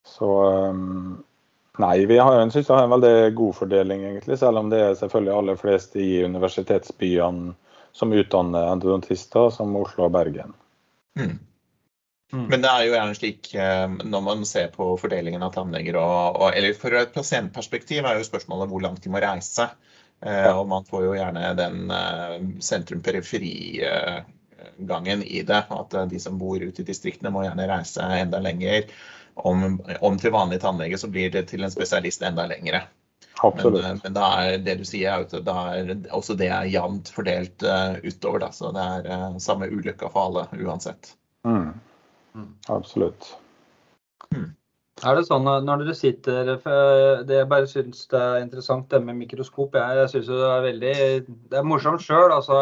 Så 0.06 0.30
eh, 0.48 0.80
nei, 1.84 1.94
vi 2.10 2.18
har, 2.18 2.40
jeg 2.40 2.54
synes 2.56 2.70
vi 2.70 2.74
har 2.74 2.88
en 2.88 2.96
veldig 2.96 3.34
god 3.38 3.58
fordeling, 3.60 4.04
egentlig. 4.10 4.40
Selv 4.40 4.62
om 4.62 4.72
det 4.72 4.82
er 4.82 4.98
selvfølgelig 4.98 5.36
aller 5.36 5.60
flest 5.60 5.96
i 5.96 6.10
universitetsbyene 6.26 7.54
som 7.92 8.12
utdanner 8.16 8.72
endodontister, 8.72 9.50
som 9.52 9.76
Oslo 9.76 10.08
og 10.08 10.14
Bergen. 10.16 10.54
Mm. 11.20 11.36
Mm. 12.32 12.46
Men 12.48 12.62
det 12.64 12.70
er 12.70 12.86
jo 12.86 12.94
gjerne 12.94 13.16
slik 13.18 13.50
eh, 13.60 13.90
når 14.08 14.22
man 14.24 14.46
ser 14.48 14.70
på 14.72 14.86
fordelingen 15.00 15.42
av 15.44 15.52
tannleger 15.52 15.96
og, 16.00 16.38
og 16.40 16.56
Eller 16.56 16.72
fra 16.80 17.02
et 17.02 17.12
pasientperspektiv 17.12 18.00
er 18.08 18.16
jo 18.16 18.24
spørsmålet 18.24 18.70
hvor 18.70 18.80
langt 18.84 19.02
de 19.04 19.10
må 19.12 19.18
reise. 19.22 19.64
Ja. 20.22 20.54
Og 20.54 20.68
man 20.70 20.84
får 20.86 21.00
jo 21.04 21.16
gjerne 21.18 21.56
den 21.58 21.90
eh, 21.90 22.36
sentrum-periferi-gangen 22.62 25.22
i 25.26 25.42
det. 25.42 25.62
At 25.66 25.94
eh, 25.94 26.06
de 26.14 26.18
som 26.22 26.38
bor 26.40 26.62
ute 26.62 26.82
i 26.82 26.88
distriktene 26.88 27.30
må 27.34 27.42
gjerne 27.44 27.68
reise 27.68 28.02
enda 28.22 28.38
lenger. 28.40 28.82
Om, 29.34 29.80
om 30.04 30.18
til 30.20 30.30
vanlig 30.32 30.60
tannlege 30.62 30.98
så 31.00 31.08
blir 31.10 31.30
det 31.32 31.46
til 31.50 31.64
en 31.64 31.70
spesialist 31.72 32.22
enda 32.22 32.46
lengre. 32.46 32.82
Absolutt. 33.42 33.82
Men, 33.82 34.00
men 34.04 34.12
det, 34.14 34.22
er 34.22 34.58
det 34.62 34.74
du 34.78 34.84
sier, 34.86 35.10
er 35.10 35.18
at 35.24 35.32
også 36.14 36.34
det 36.38 36.48
er 36.52 36.70
jevnt 36.70 37.08
fordelt 37.12 37.62
eh, 37.66 37.92
utover. 38.06 38.38
Da. 38.44 38.52
Så 38.54 38.72
det 38.76 38.82
er 38.82 39.06
eh, 39.10 39.38
samme 39.42 39.66
ulykka 39.72 40.08
for 40.12 40.20
alle 40.28 40.42
uansett. 40.62 41.16
Mm. 41.48 41.72
Mm. 42.36 42.52
Absolutt. 42.72 43.34
Er 45.02 45.16
det 45.18 45.24
sånn 45.26 45.44
når 45.44 45.82
dere 45.82 45.94
sitter 45.98 46.52
Det 47.26 47.36
jeg 47.36 47.48
bare 47.50 47.68
syns 47.70 48.04
det 48.12 48.20
er 48.20 48.44
interessant 48.44 48.86
det 48.92 49.00
med 49.02 49.18
mikroskop. 49.18 49.74
Jeg, 49.74 49.98
jeg 49.98 50.12
syns 50.12 50.30
det 50.30 50.46
er 50.46 50.68
veldig 50.68 50.94
Det 51.26 51.58
er 51.58 51.66
morsomt 51.66 52.04
sjøl, 52.04 52.30
altså. 52.30 52.60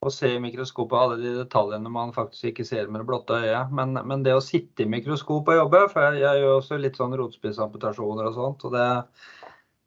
Å 0.00 0.08
se 0.08 0.30
i 0.32 0.40
mikroskopet 0.40 0.96
alle 0.96 1.16
de 1.20 1.34
detaljene 1.42 1.90
man 1.92 2.14
faktisk 2.16 2.46
ikke 2.50 2.64
ser 2.64 2.86
med 2.88 3.02
det 3.02 3.08
blotte 3.10 3.36
øyet. 3.36 3.72
Men, 3.76 3.98
men 4.08 4.22
det 4.24 4.32
å 4.32 4.44
sitte 4.44 4.86
i 4.86 4.88
mikroskop 4.88 5.50
og 5.52 5.58
jobbe, 5.58 5.82
for 5.92 6.06
jeg, 6.06 6.22
jeg 6.22 6.40
gjør 6.40 6.54
også 6.54 6.78
litt 6.80 6.96
sånn 6.96 7.16
rotspissamputasjoner 7.20 8.30
og 8.30 8.38
sånt. 8.38 8.64
og 8.64 8.72
det, 8.78 8.86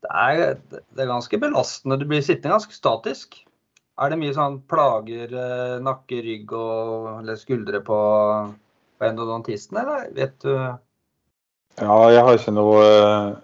det, 0.05 0.11
er, 0.13 0.43
det 0.93 1.01
er 1.01 1.09
ganske 1.09 1.39
belastende. 1.41 1.97
Du 1.97 2.05
blir 2.11 2.21
sittende 2.21 2.59
ganske 2.59 2.77
statisk. 2.77 3.39
Er 4.03 4.11
det 4.11 4.19
mye 4.19 4.33
sånn 4.35 4.57
plager, 4.67 5.31
eh, 5.31 5.75
nakke, 5.83 6.19
rygg 6.25 6.51
og 6.57 7.07
eller 7.21 7.37
skuldre 7.39 7.79
på, 7.85 7.99
på 8.99 9.07
endodontisten, 9.07 9.79
eller 9.79 10.09
vet 10.17 10.35
du? 10.43 10.51
Ja, 11.79 11.97
jeg 12.13 12.21
har 12.21 12.37
ikke 12.37 12.53
noe, 12.53 12.81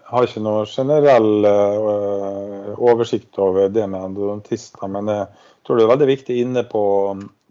har 0.06 0.26
ikke 0.26 0.42
noe 0.44 0.66
generell 0.70 1.46
uh, 1.46 2.68
oversikt 2.78 3.38
over 3.42 3.72
det 3.72 3.88
med 3.90 4.04
endodontister, 4.06 4.86
men 4.86 5.10
jeg 5.10 5.26
tror 5.66 5.78
det 5.78 5.86
er 5.86 5.90
veldig 5.90 6.08
viktig 6.12 6.36
inne 6.44 6.62
på, 6.70 6.84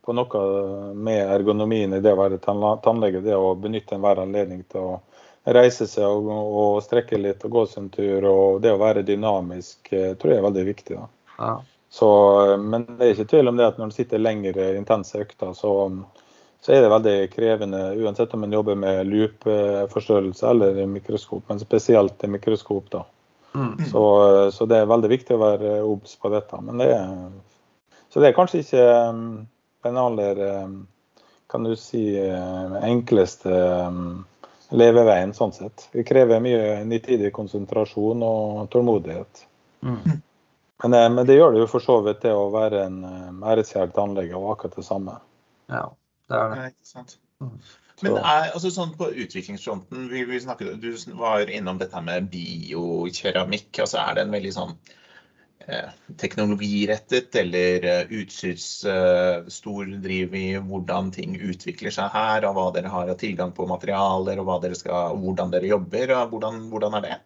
på 0.05 0.15
noe 0.15 0.43
med 0.95 1.33
ergonomien 1.35 1.97
i 1.97 1.99
det 2.03 2.13
å 2.15 2.21
være 2.21 2.39
tannlege. 2.39 3.23
Det 3.25 3.35
å 3.35 3.57
benytte 3.59 3.97
enhver 3.97 4.23
anledning 4.23 4.63
til 4.71 4.93
å 4.93 4.95
reise 5.51 5.87
seg 5.87 6.07
og, 6.07 6.29
og 6.31 6.79
strekke 6.85 7.19
litt 7.19 7.43
og 7.47 7.57
gå 7.57 7.65
sin 7.73 7.89
tur. 7.91 8.25
Og 8.31 8.61
det 8.63 8.73
å 8.73 8.79
være 8.81 9.03
dynamisk 9.07 9.91
eh, 9.91 10.13
tror 10.19 10.33
jeg 10.33 10.41
er 10.41 10.47
veldig 10.47 10.65
viktig. 10.71 10.95
Da. 10.95 11.35
Ja. 11.39 11.53
Så, 11.89 12.09
men 12.57 12.85
det 12.85 13.05
er 13.05 13.15
ikke 13.15 13.29
tvil 13.31 13.49
om 13.49 13.57
det 13.57 13.65
at 13.65 13.77
når 13.79 13.89
en 13.89 13.95
sitter 13.95 14.21
lengre 14.21 14.67
intense 14.77 15.17
økter, 15.17 15.55
så, 15.57 15.71
så 16.61 16.73
er 16.73 16.83
det 16.83 16.91
veldig 16.93 17.15
krevende 17.33 17.79
uansett 17.97 18.33
om 18.37 18.45
en 18.45 18.53
jobber 18.53 18.77
med 18.77 19.09
loopforstørrelse 19.09 20.51
eller 20.51 20.83
mikroskop, 20.85 21.47
men 21.49 21.61
spesielt 21.61 22.23
i 22.23 22.29
mikroskop. 22.29 22.91
da. 22.93 23.03
Mm. 23.55 23.85
Så, 23.89 24.03
så 24.53 24.69
det 24.69 24.77
er 24.77 24.91
veldig 24.91 25.09
viktig 25.09 25.35
å 25.35 25.41
være 25.41 25.73
obs 25.81 26.13
på 26.21 26.29
dette. 26.33 26.61
Men 26.61 26.83
det 26.83 26.91
er, 26.93 27.09
så 28.13 28.21
det 28.21 28.29
er 28.29 28.37
kanskje 28.37 28.61
ikke 28.61 28.85
um, 29.09 29.25
den 29.85 29.97
aller 29.97 30.45
kan 31.49 31.65
du 31.65 31.73
si, 31.79 32.03
enkleste 32.85 33.49
leveveien 34.69 35.31
sånn 35.33 35.53
sett. 35.55 35.87
Det 35.93 36.05
krever 36.05 36.41
mye 36.43 36.83
nitidig 36.85 37.31
konsentrasjon 37.33 38.21
og 38.21 38.67
tålmodighet. 38.69 39.45
Mm. 39.81 40.19
Men, 40.83 40.93
eh, 40.93 41.09
men 41.11 41.27
det 41.27 41.35
gjør 41.35 41.55
det 41.55 41.63
jo 41.63 41.71
for 41.71 41.83
så 41.83 41.99
vidt 42.05 42.23
det 42.23 42.31
å 42.35 42.49
være 42.53 42.85
en 42.87 43.01
um, 43.03 43.43
æresgjerdet 43.43 43.95
tannlege 43.97 44.37
og 44.39 44.53
akkurat 44.53 44.79
det 44.79 44.87
samme. 44.87 45.17
Ja, 45.71 45.85
det 46.31 46.39
er 46.39 46.53
det. 46.53 46.61
Ja, 46.61 46.73
ikke 46.73 46.91
sant. 46.93 47.17
Mm. 47.43 47.57
Men 48.03 48.15
er, 48.19 48.53
altså 48.53 48.71
sånn 48.71 48.93
på 48.99 49.09
utviklingsfronten, 49.11 50.07
vi, 50.11 50.23
vi 50.27 50.39
snakket, 50.39 50.79
du 50.79 51.17
var 51.19 51.51
innom 51.51 51.79
dette 51.81 51.99
med 52.03 52.29
biokeramikk. 52.31 53.81
altså 53.83 53.99
Er 54.05 54.15
det 54.15 54.23
en 54.23 54.35
veldig 54.35 54.53
sånn 54.55 54.71
eh, 55.67 55.89
teknologirettet 56.21 57.35
eller 57.41 57.87
eh, 57.91 58.13
utstyrsstor 58.21 59.83
eh, 59.83 59.97
driv 60.05 60.37
i 60.39 60.45
hvordan 60.63 61.11
ting 61.15 61.35
utvikler 61.35 61.95
seg 61.95 62.13
her, 62.15 62.47
og 62.47 62.55
hva 62.55 62.69
dere 62.77 62.93
har 62.93 63.11
av 63.11 63.19
tilgang 63.19 63.51
på 63.55 63.67
materialer, 63.67 64.39
og 64.39 64.47
hva 64.47 64.61
dere 64.63 64.79
skal, 64.79 65.19
hvordan 65.19 65.51
dere 65.55 65.73
jobber? 65.73 66.15
og 66.15 66.37
Hvordan, 66.37 66.63
hvordan 66.71 66.99
er 67.01 67.07
det? 67.09 67.19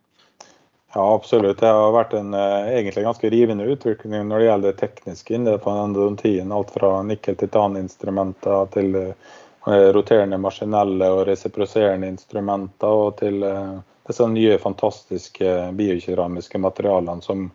Ja, 0.96 1.16
absolutt. 1.16 1.60
Det 1.60 1.68
har 1.68 1.92
vært 1.92 2.14
en 2.14 2.34
eh, 2.38 2.68
egentlig 2.78 3.04
ganske 3.04 3.30
rivende 3.34 3.66
utvikling 3.66 4.28
når 4.30 4.40
det 4.40 4.46
gjelder 4.46 4.74
det 4.74 4.82
tekniske 4.82 5.34
inne 5.34 5.56
på 5.58 5.72
endodontien. 5.74 6.52
Alt 6.54 6.76
fra 6.76 6.92
nikkel-titan-instrumenter 7.08 8.70
til 8.76 9.00
eh, 9.00 9.88
roterende 9.96 10.38
maskinelle 10.38 11.10
og 11.16 11.24
resiproserende 11.32 12.12
instrumenter, 12.14 12.94
og 12.94 13.18
til 13.24 13.42
eh, 13.48 13.74
disse 14.06 14.28
nye 14.30 14.60
fantastiske 14.62 15.56
biokeramiske 15.80 16.62
materialene 16.62 17.26
som, 17.26 17.48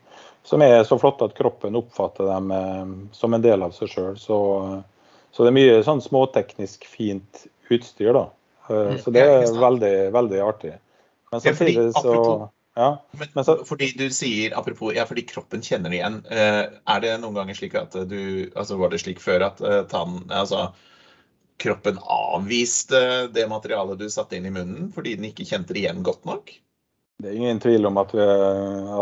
som 0.42 0.66
er 0.66 0.82
så 0.88 0.98
flotte 0.98 1.30
at 1.30 1.38
kroppen 1.38 1.78
oppfatter 1.78 2.26
dem 2.26 2.52
som 3.12 3.36
en 3.36 3.44
del 3.44 3.62
av 3.62 3.76
seg 3.76 3.92
sjøl. 3.92 4.18
Så, 4.18 4.42
så 5.30 5.46
det 5.46 5.52
er 5.52 5.58
mye 5.60 5.80
sånn 5.86 6.02
småteknisk 6.02 6.90
fint 6.90 7.46
utstyr, 7.70 8.16
da. 8.18 8.26
Eh, 8.66 8.96
Så 8.98 9.14
det 9.14 9.22
er 9.22 9.50
veldig, 9.54 9.96
veldig 10.10 10.46
artig. 10.50 10.74
Men 11.30 11.40
samtidig 11.44 11.92
så 11.94 12.48
ja. 12.78 12.90
Men, 13.34 13.44
så- 13.44 13.60
fordi 13.66 13.90
du 13.98 14.06
sier, 14.14 14.54
apropos, 14.58 14.94
ja, 14.96 15.06
fordi 15.08 15.26
kroppen 15.28 15.64
kjenner 15.66 15.90
det 15.92 15.98
igjen. 15.98 16.20
Eh, 16.30 16.62
er 16.94 17.02
det 17.04 17.16
noen 17.22 17.36
ganger 17.40 17.58
slik 17.58 17.74
at 17.80 17.96
du 18.08 18.20
altså 18.54 18.78
Var 18.78 18.94
det 18.94 19.02
slik 19.02 19.20
før 19.24 19.48
at 19.50 19.60
eh, 19.64 19.82
tann, 19.90 20.22
altså, 20.30 20.68
kroppen 21.58 21.98
avviste 22.06 23.02
det 23.34 23.48
materialet 23.50 23.98
du 23.98 24.06
satte 24.14 24.38
inn 24.38 24.46
i 24.46 24.54
munnen 24.54 24.92
fordi 24.94 25.16
den 25.18 25.32
ikke 25.32 25.46
kjente 25.48 25.74
det 25.74 25.82
igjen 25.82 26.04
godt 26.06 26.24
nok? 26.28 26.54
Det 27.18 27.32
er 27.32 27.34
ingen 27.40 27.58
tvil 27.58 27.82
om 27.88 27.96
at, 27.98 28.12
vi, 28.14 28.22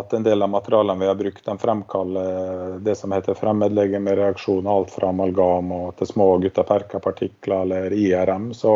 at 0.00 0.12
en 0.16 0.24
del 0.24 0.40
av 0.40 0.48
materialene 0.48 1.02
vi 1.02 1.08
har 1.10 1.18
brukt, 1.20 1.42
de 1.44 1.54
fremkaller 1.60 2.78
det 2.80 2.94
som 2.96 3.12
heter 3.12 3.36
fremmedlegemereaksjon. 3.36 4.64
Alt 4.72 4.94
fra 4.94 5.10
amalgam 5.12 5.68
og 5.76 5.90
til 5.98 6.08
små 6.08 6.30
guttaperka-partikler 6.40 7.66
eller 7.66 7.92
IRM. 7.92 8.54
Så, 8.56 8.72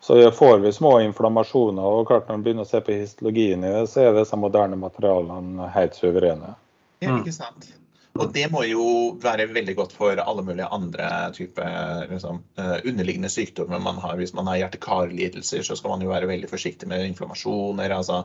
så 0.00 0.30
får 0.30 0.58
vi 0.62 0.72
små 0.72 1.00
inflammasjoner. 1.00 1.82
og 1.82 2.06
klart 2.06 2.28
Når 2.28 2.36
man 2.36 2.44
begynner 2.44 2.66
å 2.66 2.70
se 2.70 2.80
på 2.80 2.94
histologien 2.94 3.64
i 3.64 3.72
det, 3.72 3.88
så 3.90 4.06
er 4.06 4.14
disse 4.14 4.36
moderne 4.36 4.78
materialene 4.78 5.70
helt 5.74 5.94
suverene. 5.94 6.54
Ja, 7.00 7.10
Mm. 7.10 7.22
ikke 7.22 7.32
sant? 7.32 7.72
Og 8.18 8.32
det 8.32 8.50
må 8.50 8.64
jo 8.66 9.14
være 9.22 9.46
veldig 9.46 9.76
godt 9.76 9.92
for 9.94 10.18
alle 10.18 10.42
mulige 10.42 10.68
andre 10.74 11.30
typer 11.32 12.08
liksom, 12.10 12.42
eh, 12.58 12.80
underliggende 12.84 13.30
sykdommer 13.30 13.78
man 13.80 14.00
har. 14.02 14.16
Hvis 14.16 14.34
man 14.34 14.46
har 14.46 14.56
hjerte-kar-lidelser, 14.56 15.62
så 15.62 15.76
skal 15.76 15.90
man 15.90 16.00
jo 16.00 16.08
være 16.08 16.26
veldig 16.26 16.48
forsiktig 16.50 16.88
med 16.88 17.06
inflammasjoner. 17.06 17.90
altså 17.90 18.24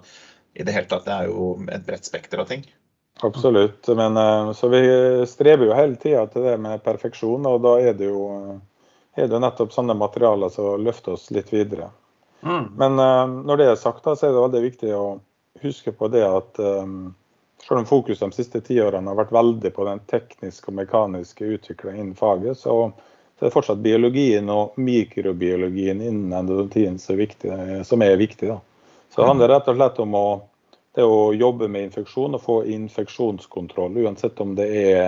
i 0.56 0.64
det 0.64 0.74
hele 0.74 0.86
tatt, 0.86 1.06
Det 1.06 1.14
er 1.14 1.28
jo 1.28 1.66
et 1.70 1.86
bredt 1.86 2.06
spekter 2.06 2.40
av 2.40 2.48
ting. 2.48 2.64
Absolutt. 3.22 3.88
Men, 3.96 4.18
eh, 4.18 4.54
så 4.54 4.70
vi 4.70 5.26
streber 5.26 5.66
jo 5.66 5.74
hele 5.74 5.96
tida 5.96 6.26
til 6.28 6.44
det 6.44 6.60
med 6.60 6.84
perfeksjon, 6.84 7.46
og 7.46 7.62
da 7.62 7.76
er 7.80 7.94
det 7.94 8.10
jo, 8.10 8.60
er 9.16 9.28
det 9.28 9.40
nettopp 9.40 9.74
sånne 9.74 9.96
materialer 9.98 10.50
som 10.50 10.82
løfter 10.84 11.18
oss 11.18 11.30
litt 11.32 11.54
videre. 11.54 11.90
Mm. 12.44 12.66
Men 12.78 13.00
eh, 13.00 13.28
når 13.48 13.58
det 13.58 13.68
er 13.72 13.82
sagt, 13.82 14.04
da, 14.04 14.16
så 14.16 14.28
er 14.28 14.34
det 14.34 14.46
veldig 14.46 14.64
viktig 14.64 14.94
å 14.98 15.06
huske 15.64 15.94
på 15.96 16.10
det 16.12 16.24
at 16.28 16.60
um, 16.60 17.14
selv 17.68 17.80
om 17.80 17.86
fokus 17.88 18.20
de 18.20 18.32
siste 18.36 18.60
tiårene 18.66 19.12
har 19.12 19.20
vært 19.20 19.32
veldig 19.32 19.72
på 19.76 19.86
den 19.88 20.02
tekniske 20.12 20.72
og 20.72 20.78
mekaniske 20.82 21.46
utviklingen 21.56 22.02
innen 22.02 22.18
faget, 22.20 22.58
så, 22.60 22.90
så 23.38 23.46
er 23.46 23.48
det 23.48 23.54
fortsatt 23.54 23.84
biologien 23.86 24.50
og 24.52 24.76
mikrobiologien 24.82 26.02
innen 26.02 26.34
endodontien 26.36 27.00
som 27.00 27.16
er 27.16 27.22
viktig. 27.24 27.54
Som 27.88 28.04
er 28.04 28.18
viktig 28.20 28.50
da. 28.52 28.60
Så 29.14 29.22
det 29.22 29.30
handler 29.30 29.54
rett 29.54 29.70
og 29.70 29.78
slett 29.78 30.00
om 30.02 30.16
å, 30.18 30.28
det 30.98 31.06
å 31.06 31.18
jobbe 31.38 31.70
med 31.70 31.88
infeksjon 31.88 32.36
og 32.36 32.42
få 32.42 32.56
infeksjonskontroll, 32.74 34.02
uansett 34.04 34.42
om 34.42 34.56
det 34.58 34.68
er 34.74 35.04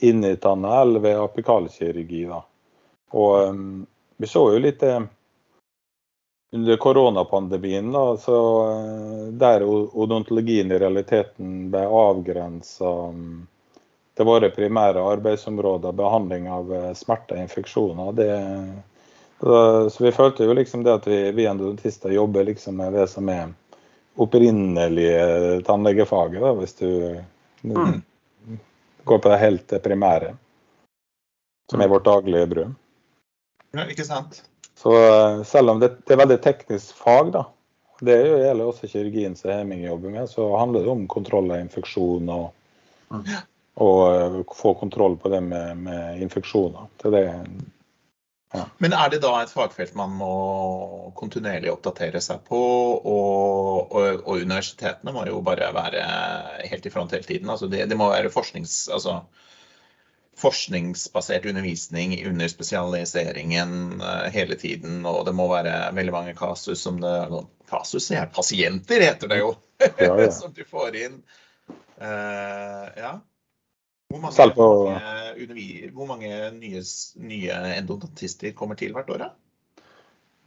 inni 0.00 0.32
tanna 0.40 0.80
eller 0.80 1.04
ved 1.04 1.20
apikalkirurgi. 1.20 2.24
Da. 2.30 2.40
Og 3.10 3.48
um, 3.48 3.86
vi 4.16 4.26
så 4.26 4.44
jo 4.52 4.60
litt 4.60 4.80
det 4.80 4.96
under 6.52 6.76
koronapandemien, 6.82 7.92
da, 7.94 8.16
så 8.18 8.36
eh, 8.66 9.26
der 9.38 9.62
odontologien 9.62 10.72
i 10.72 10.78
realiteten 10.82 11.68
ble 11.70 11.84
avgrensa 11.86 12.90
til 14.18 14.26
våre 14.26 14.50
primære 14.50 15.04
arbeidsområder, 15.12 15.94
behandling 15.94 16.48
av 16.50 16.74
eh, 16.74 16.90
smerter 16.98 17.38
og 17.38 17.44
infeksjoner. 17.46 18.10
Det, 18.18 18.30
så, 19.38 19.54
så 19.94 20.04
vi 20.04 20.12
følte 20.12 20.50
jo 20.50 20.58
liksom 20.58 20.82
det 20.82 20.96
at 20.98 21.06
vi, 21.06 21.20
vi 21.38 21.46
endodontister 21.46 22.18
jobber 22.18 22.50
liksom 22.50 22.82
med 22.82 22.98
det 22.98 23.06
som 23.14 23.30
er 23.30 23.54
opprinnelige 24.20 25.62
tannlegefaget, 25.70 26.42
da, 26.42 26.50
hvis 26.58 26.74
du 26.82 26.90
Mm. 27.62 28.02
går 29.04 29.18
på 29.18 29.28
det 29.28 29.36
helt 29.36 29.82
primære. 29.82 30.36
som 31.70 31.80
er 31.80 31.88
vårt 31.88 32.04
daglige 32.04 32.46
brød. 32.46 32.74
Ja, 33.76 33.86
ikke 33.86 34.06
sant? 34.06 34.42
Så 34.80 34.94
eh, 34.96 35.42
selv 35.48 35.74
om 35.74 35.80
det, 35.82 35.92
det 36.06 36.16
er 36.16 36.22
veldig 36.22 36.38
teknisk 36.44 36.96
fag, 36.98 37.32
da, 37.36 37.44
det 38.00 38.16
gjelder 38.24 38.64
også 38.64 38.88
kirurgien 38.88 39.36
som 39.36 39.52
Heming 39.52 39.84
jobber 39.84 40.14
med, 40.14 40.30
så 40.30 40.48
handler 40.56 40.86
det 40.86 40.94
om 40.94 41.06
kontroll 41.10 41.50
av 41.52 41.60
infeksjon 41.60 42.32
og, 42.32 42.46
og 43.80 44.00
eh, 44.08 44.40
få 44.56 44.74
kontroll 44.80 45.18
på 45.20 45.32
det 45.34 45.42
med, 45.44 45.84
med 45.84 46.24
infeksjoner. 46.24 46.88
Det 47.02 47.12
det, 47.14 47.26
ja. 48.50 48.64
Men 48.82 48.94
er 48.98 49.12
det 49.12 49.20
da 49.22 49.36
et 49.38 49.52
fagfelt 49.52 49.92
man 49.94 50.16
må 50.18 50.32
kontinuerlig 51.18 51.70
oppdatere 51.70 52.18
seg 52.24 52.40
på? 52.48 52.58
Og, 52.58 53.92
og, 53.94 54.24
og 54.24 54.40
universitetene 54.40 55.14
må 55.14 55.22
jo 55.28 55.38
bare 55.46 55.68
være 55.76 56.02
helt 56.66 56.88
i 56.88 56.90
front 56.90 57.14
hele 57.14 57.28
tiden. 57.28 57.52
Altså 57.52 57.70
det, 57.70 57.84
det 57.90 57.98
må 58.00 58.10
være 58.10 58.32
forsknings... 58.34 58.88
Altså, 58.90 59.20
forskningsbasert 60.38 61.46
undervisning 61.46 62.14
under 62.26 62.48
spesialiseringen 62.48 64.00
eh, 64.00 64.28
hele 64.32 64.56
tiden. 64.56 65.02
Og 65.06 65.24
det 65.26 65.34
må 65.36 65.48
være 65.50 65.90
veldig 65.96 66.14
mange 66.14 66.36
kasus 66.38 66.82
som 66.86 67.00
det 67.02 67.16
Kasus 67.70 68.08
er 68.10 68.26
pasienter, 68.34 68.98
heter 69.04 69.30
det 69.30 69.36
jo. 69.38 69.52
Ja, 69.78 70.14
ja. 70.18 70.30
som 70.40 70.50
du 70.52 70.64
får 70.66 70.96
inn. 70.98 71.20
Uh, 72.00 72.88
ja. 72.96 73.12
Hvor 74.10 74.18
mange, 74.24 74.46
på... 74.56 74.66
hvor 75.94 76.08
mange 76.08 76.32
nye, 76.56 76.82
nye 77.22 77.60
endodontister 77.76 78.56
kommer 78.58 78.74
til 78.74 78.96
hvert 78.96 79.12
år? 79.14 79.22
Da? 79.22 79.28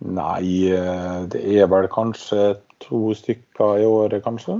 Nei, 0.03 0.67
eh, 0.75 1.21
det 1.31 1.41
er 1.47 1.69
vel 1.71 1.87
kanskje 1.87 2.57
to 2.83 3.13
stykker 3.15 3.79
i 3.79 3.87
året, 3.87 4.19
kanskje. 4.25 4.57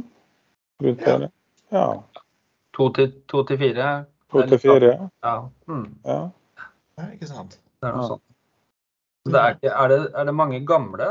Rundt 0.84 1.04
ja. 1.04 1.28
ja. 1.76 1.88
To 2.78 2.88
til, 2.96 3.12
to 3.28 3.44
til 3.50 3.60
fire? 3.60 3.90
To 4.34 4.46
til 4.50 4.60
fire, 4.60 4.94
ja. 5.24 5.34
Mm. 5.70 5.90
ja. 6.06 6.20
ja. 7.00 7.10
Ikke 7.14 7.30
sant. 7.30 7.60
Det 7.80 7.90
er 7.90 7.98
noe 7.98 8.08
sånt. 8.16 8.24
Det 9.24 9.40
er, 9.40 9.60
er, 9.72 9.92
det, 9.92 10.00
er, 10.12 10.26
det, 10.28 10.34
mange 10.36 10.60
gamle 10.68 11.06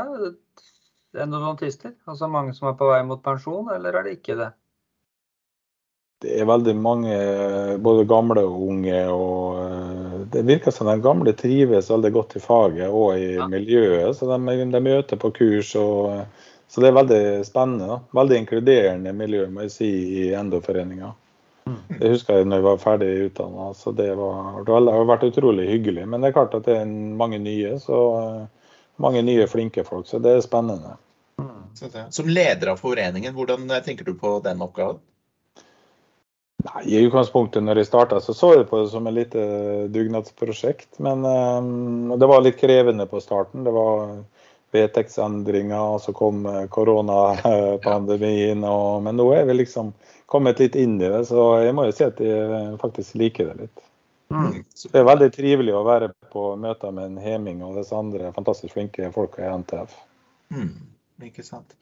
endodontister? 1.17 1.95
Altså 2.05 2.27
mange 2.29 2.53
som 2.53 2.69
er 2.69 2.75
på 2.77 2.89
vei 2.91 2.99
mot 3.07 3.21
pensjon, 3.23 3.71
eller 3.73 3.97
er 3.97 4.05
det 4.05 4.19
ikke 4.19 4.37
det? 4.37 4.51
Det 6.23 6.37
er 6.39 6.47
veldig 6.47 6.75
mange, 6.79 7.15
både 7.83 8.05
gamle 8.07 8.45
og 8.47 8.61
unge. 8.69 8.99
og 9.11 9.57
eh, 9.63 10.19
Det 10.35 10.45
virker 10.47 10.71
som 10.71 10.87
de 10.87 10.95
gamle 11.03 11.33
trives 11.35 11.89
veldig 11.91 12.13
godt 12.15 12.37
i 12.37 12.43
faget 12.43 12.87
og 12.87 13.17
i 13.17 13.33
ja. 13.33 13.47
miljøet. 13.49 14.15
så 14.15 14.29
de, 14.29 14.55
de, 14.61 14.83
møter 14.83 15.19
på 15.19 15.33
kurs. 15.35 15.73
og 15.75 16.23
så 16.67 16.81
det 16.81 16.89
er 16.89 16.99
veldig 16.99 17.23
spennende. 17.45 17.89
Da. 17.89 17.99
Veldig 18.21 18.39
inkluderende 18.43 19.13
miljø 19.13 19.49
må 19.49 19.65
jeg 19.65 19.73
si, 19.73 19.91
i 20.23 20.29
Endoforeninga. 20.37 21.11
Mm. 21.65 21.79
Det 21.99 22.11
husker 22.11 22.41
jeg 22.41 22.49
når 22.49 22.59
jeg 22.59 22.67
var 22.67 22.81
ferdig 22.81 23.11
utdanna. 23.27 23.69
Så 23.77 23.93
det, 23.95 24.09
var, 24.19 24.59
det 24.67 24.97
har 24.97 25.07
vært 25.09 25.29
utrolig 25.29 25.69
hyggelig. 25.69 26.05
Men 26.09 26.21
det 26.21 26.31
er 26.31 26.37
klart 26.39 26.57
at 26.57 26.67
det 26.67 26.77
er 26.81 26.91
mange 27.23 27.39
nye. 27.43 27.77
Så 27.81 27.97
mange 29.01 29.23
nye, 29.25 29.47
flinke 29.47 29.85
folk. 29.87 30.07
Så 30.09 30.19
det 30.23 30.37
er 30.37 30.45
spennende. 30.45 30.97
Mm. 31.41 32.11
Som 32.13 32.29
leder 32.29 32.73
av 32.73 32.83
foreningen, 32.83 33.33
hvordan 33.33 33.71
tenker 33.85 34.05
du 34.05 34.13
på 34.19 34.37
den 34.45 34.61
oppgaven? 34.61 35.01
Nei, 36.63 36.83
I 36.87 37.01
utgangspunktet 37.07 37.63
når 37.65 37.81
jeg 37.81 37.89
starta, 37.89 38.21
så 38.23 38.35
så 38.37 38.53
jeg 38.53 38.67
på 38.69 38.83
det 38.83 38.91
som 38.93 39.07
et 39.09 39.17
lite 39.17 39.41
dugnadsprosjekt. 39.91 40.93
Men 41.03 41.25
um, 41.25 42.13
det 42.19 42.29
var 42.29 42.43
litt 42.45 42.59
krevende 42.61 43.07
på 43.09 43.19
starten. 43.23 43.65
Det 43.65 43.73
var 43.75 44.21
vedtektsendringer, 44.73 45.97
så 46.03 46.13
kom 46.17 46.43
koronapandemien. 46.73 48.65
Og, 48.67 49.03
men 49.05 49.17
nå 49.19 49.29
er 49.37 49.47
vi 49.49 49.57
liksom 49.61 49.93
kommet 50.29 50.61
litt 50.61 50.75
inn 50.79 50.95
i 50.97 51.09
det, 51.09 51.25
så 51.29 51.49
jeg 51.61 51.75
må 51.77 51.87
jo 51.87 51.95
si 51.95 52.05
at 52.07 52.21
jeg 52.23 52.77
faktisk 52.81 53.19
liker 53.21 53.51
det 53.51 53.67
litt. 53.67 53.83
Mm. 54.33 54.63
Det 54.63 54.97
er 54.97 55.05
veldig 55.05 55.29
trivelig 55.35 55.75
å 55.77 55.83
være 55.85 56.09
på 56.33 56.47
møter 56.57 56.93
med 56.95 57.11
en 57.11 57.21
Heming 57.21 57.61
og 57.65 57.77
disse 57.77 57.93
andre 57.93 58.31
fantastisk 58.33 58.73
flinke 58.73 59.11
folka 59.13 59.43
i 59.43 59.51
NTF. 59.61 59.93
Mm. 60.53 60.73
Ikke 61.27 61.45
sant. 61.45 61.75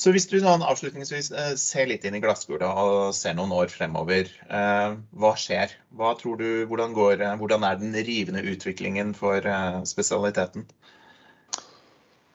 Så 0.00 0.10
hvis 0.10 0.26
du 0.26 0.38
sånn 0.42 0.64
avslutningsvis 0.66 1.30
eh, 1.36 1.52
ser 1.60 1.86
litt 1.90 2.04
inn 2.08 2.16
i 2.18 2.22
glasskula 2.22 2.72
og 2.82 2.96
ser 3.14 3.36
noen 3.38 3.52
år 3.54 3.70
fremover, 3.70 4.30
eh, 4.48 4.96
hva 5.22 5.32
skjer? 5.38 5.76
Hva 5.94 6.14
tror 6.18 6.40
du, 6.40 6.48
hvordan, 6.70 6.96
går, 6.96 7.20
eh, 7.20 7.36
hvordan 7.38 7.66
er 7.68 7.78
den 7.78 7.94
rivende 7.94 8.42
utviklingen 8.42 9.14
for 9.18 9.46
spesialiteten? 9.88 10.66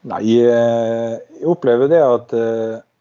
Nei, 0.08 0.22
jeg 0.38 1.48
opplever 1.50 1.90
det 1.92 2.04
at 2.04 2.36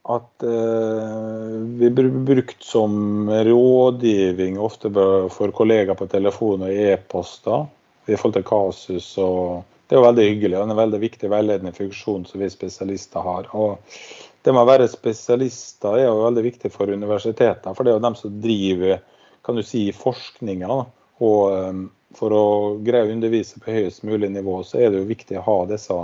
at 0.07 0.43
uh, 0.47 1.57
vi 1.79 1.91
blir 1.91 2.11
brukt 2.29 2.63
som 2.63 3.27
rådgivning 3.31 4.59
ofte 4.63 4.91
for 5.35 5.55
kollegaer 5.55 5.99
på 5.99 6.07
telefon 6.11 6.63
og 6.69 6.71
e-poster 6.71 7.67
i 8.07 8.15
forhold 8.15 8.37
til 8.37 8.47
kasus. 8.47 9.09
og 9.19 9.65
Det 9.89 9.99
er 9.99 10.07
veldig 10.07 10.29
hyggelig 10.29 10.61
og 10.61 10.69
en 10.69 10.79
veldig 10.79 11.01
viktig 11.03 11.31
veiledende 11.33 11.75
funksjon 11.75 12.27
som 12.29 12.43
vi 12.43 12.51
spesialister 12.53 13.27
har. 13.27 13.51
og 13.53 13.83
Det 14.43 14.55
med 14.55 14.63
å 14.63 14.71
være 14.71 14.87
spesialister 14.93 15.99
er 15.99 16.07
jo 16.07 16.23
veldig 16.23 16.47
viktig 16.47 16.71
for 16.71 16.87
universitetene, 16.87 17.75
for 17.75 17.83
det 17.83 17.93
er 17.93 17.99
jo 17.99 18.07
dem 18.07 18.19
som 18.21 18.41
driver 18.43 19.03
kan 19.47 19.59
du 19.59 19.63
si, 19.67 19.89
forskninga. 19.95 20.77
Og 21.23 21.83
for 22.15 22.35
å 22.35 22.47
greie 22.87 23.07
å 23.07 23.13
undervise 23.15 23.59
på 23.63 23.75
høyest 23.75 24.07
mulig 24.07 24.31
nivå, 24.31 24.61
så 24.67 24.79
er 24.79 24.91
det 24.91 25.03
jo 25.03 25.11
viktig 25.11 25.39
å 25.39 25.45
ha 25.47 25.59
disse 25.71 25.99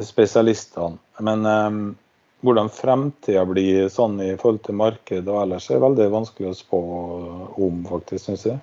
spesialistene. 0.00 0.96
Men 1.20 1.46
um, 1.46 1.82
hvordan 2.42 2.70
fremtida 2.72 3.44
blir 3.46 3.88
sånn 3.92 4.18
i 4.24 4.32
forhold 4.40 4.64
til 4.66 4.78
markedet 4.80 5.28
og 5.28 5.44
ellers, 5.44 5.68
er 5.70 5.82
veldig 5.82 6.08
vanskelig 6.14 6.50
å 6.50 6.58
spå 6.58 6.80
om, 7.62 7.84
faktisk, 7.86 8.24
syns 8.26 8.46
jeg. 8.48 8.58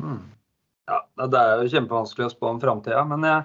Mm. 0.00 0.22
Ja, 0.88 1.00
det 1.26 1.40
er 1.40 1.62
jo 1.62 1.72
kjempevanskelig 1.72 2.28
å 2.28 2.32
spå 2.32 2.50
om 2.52 2.60
framtida. 2.62 3.02
Men 3.08 3.26
jeg, 3.28 3.44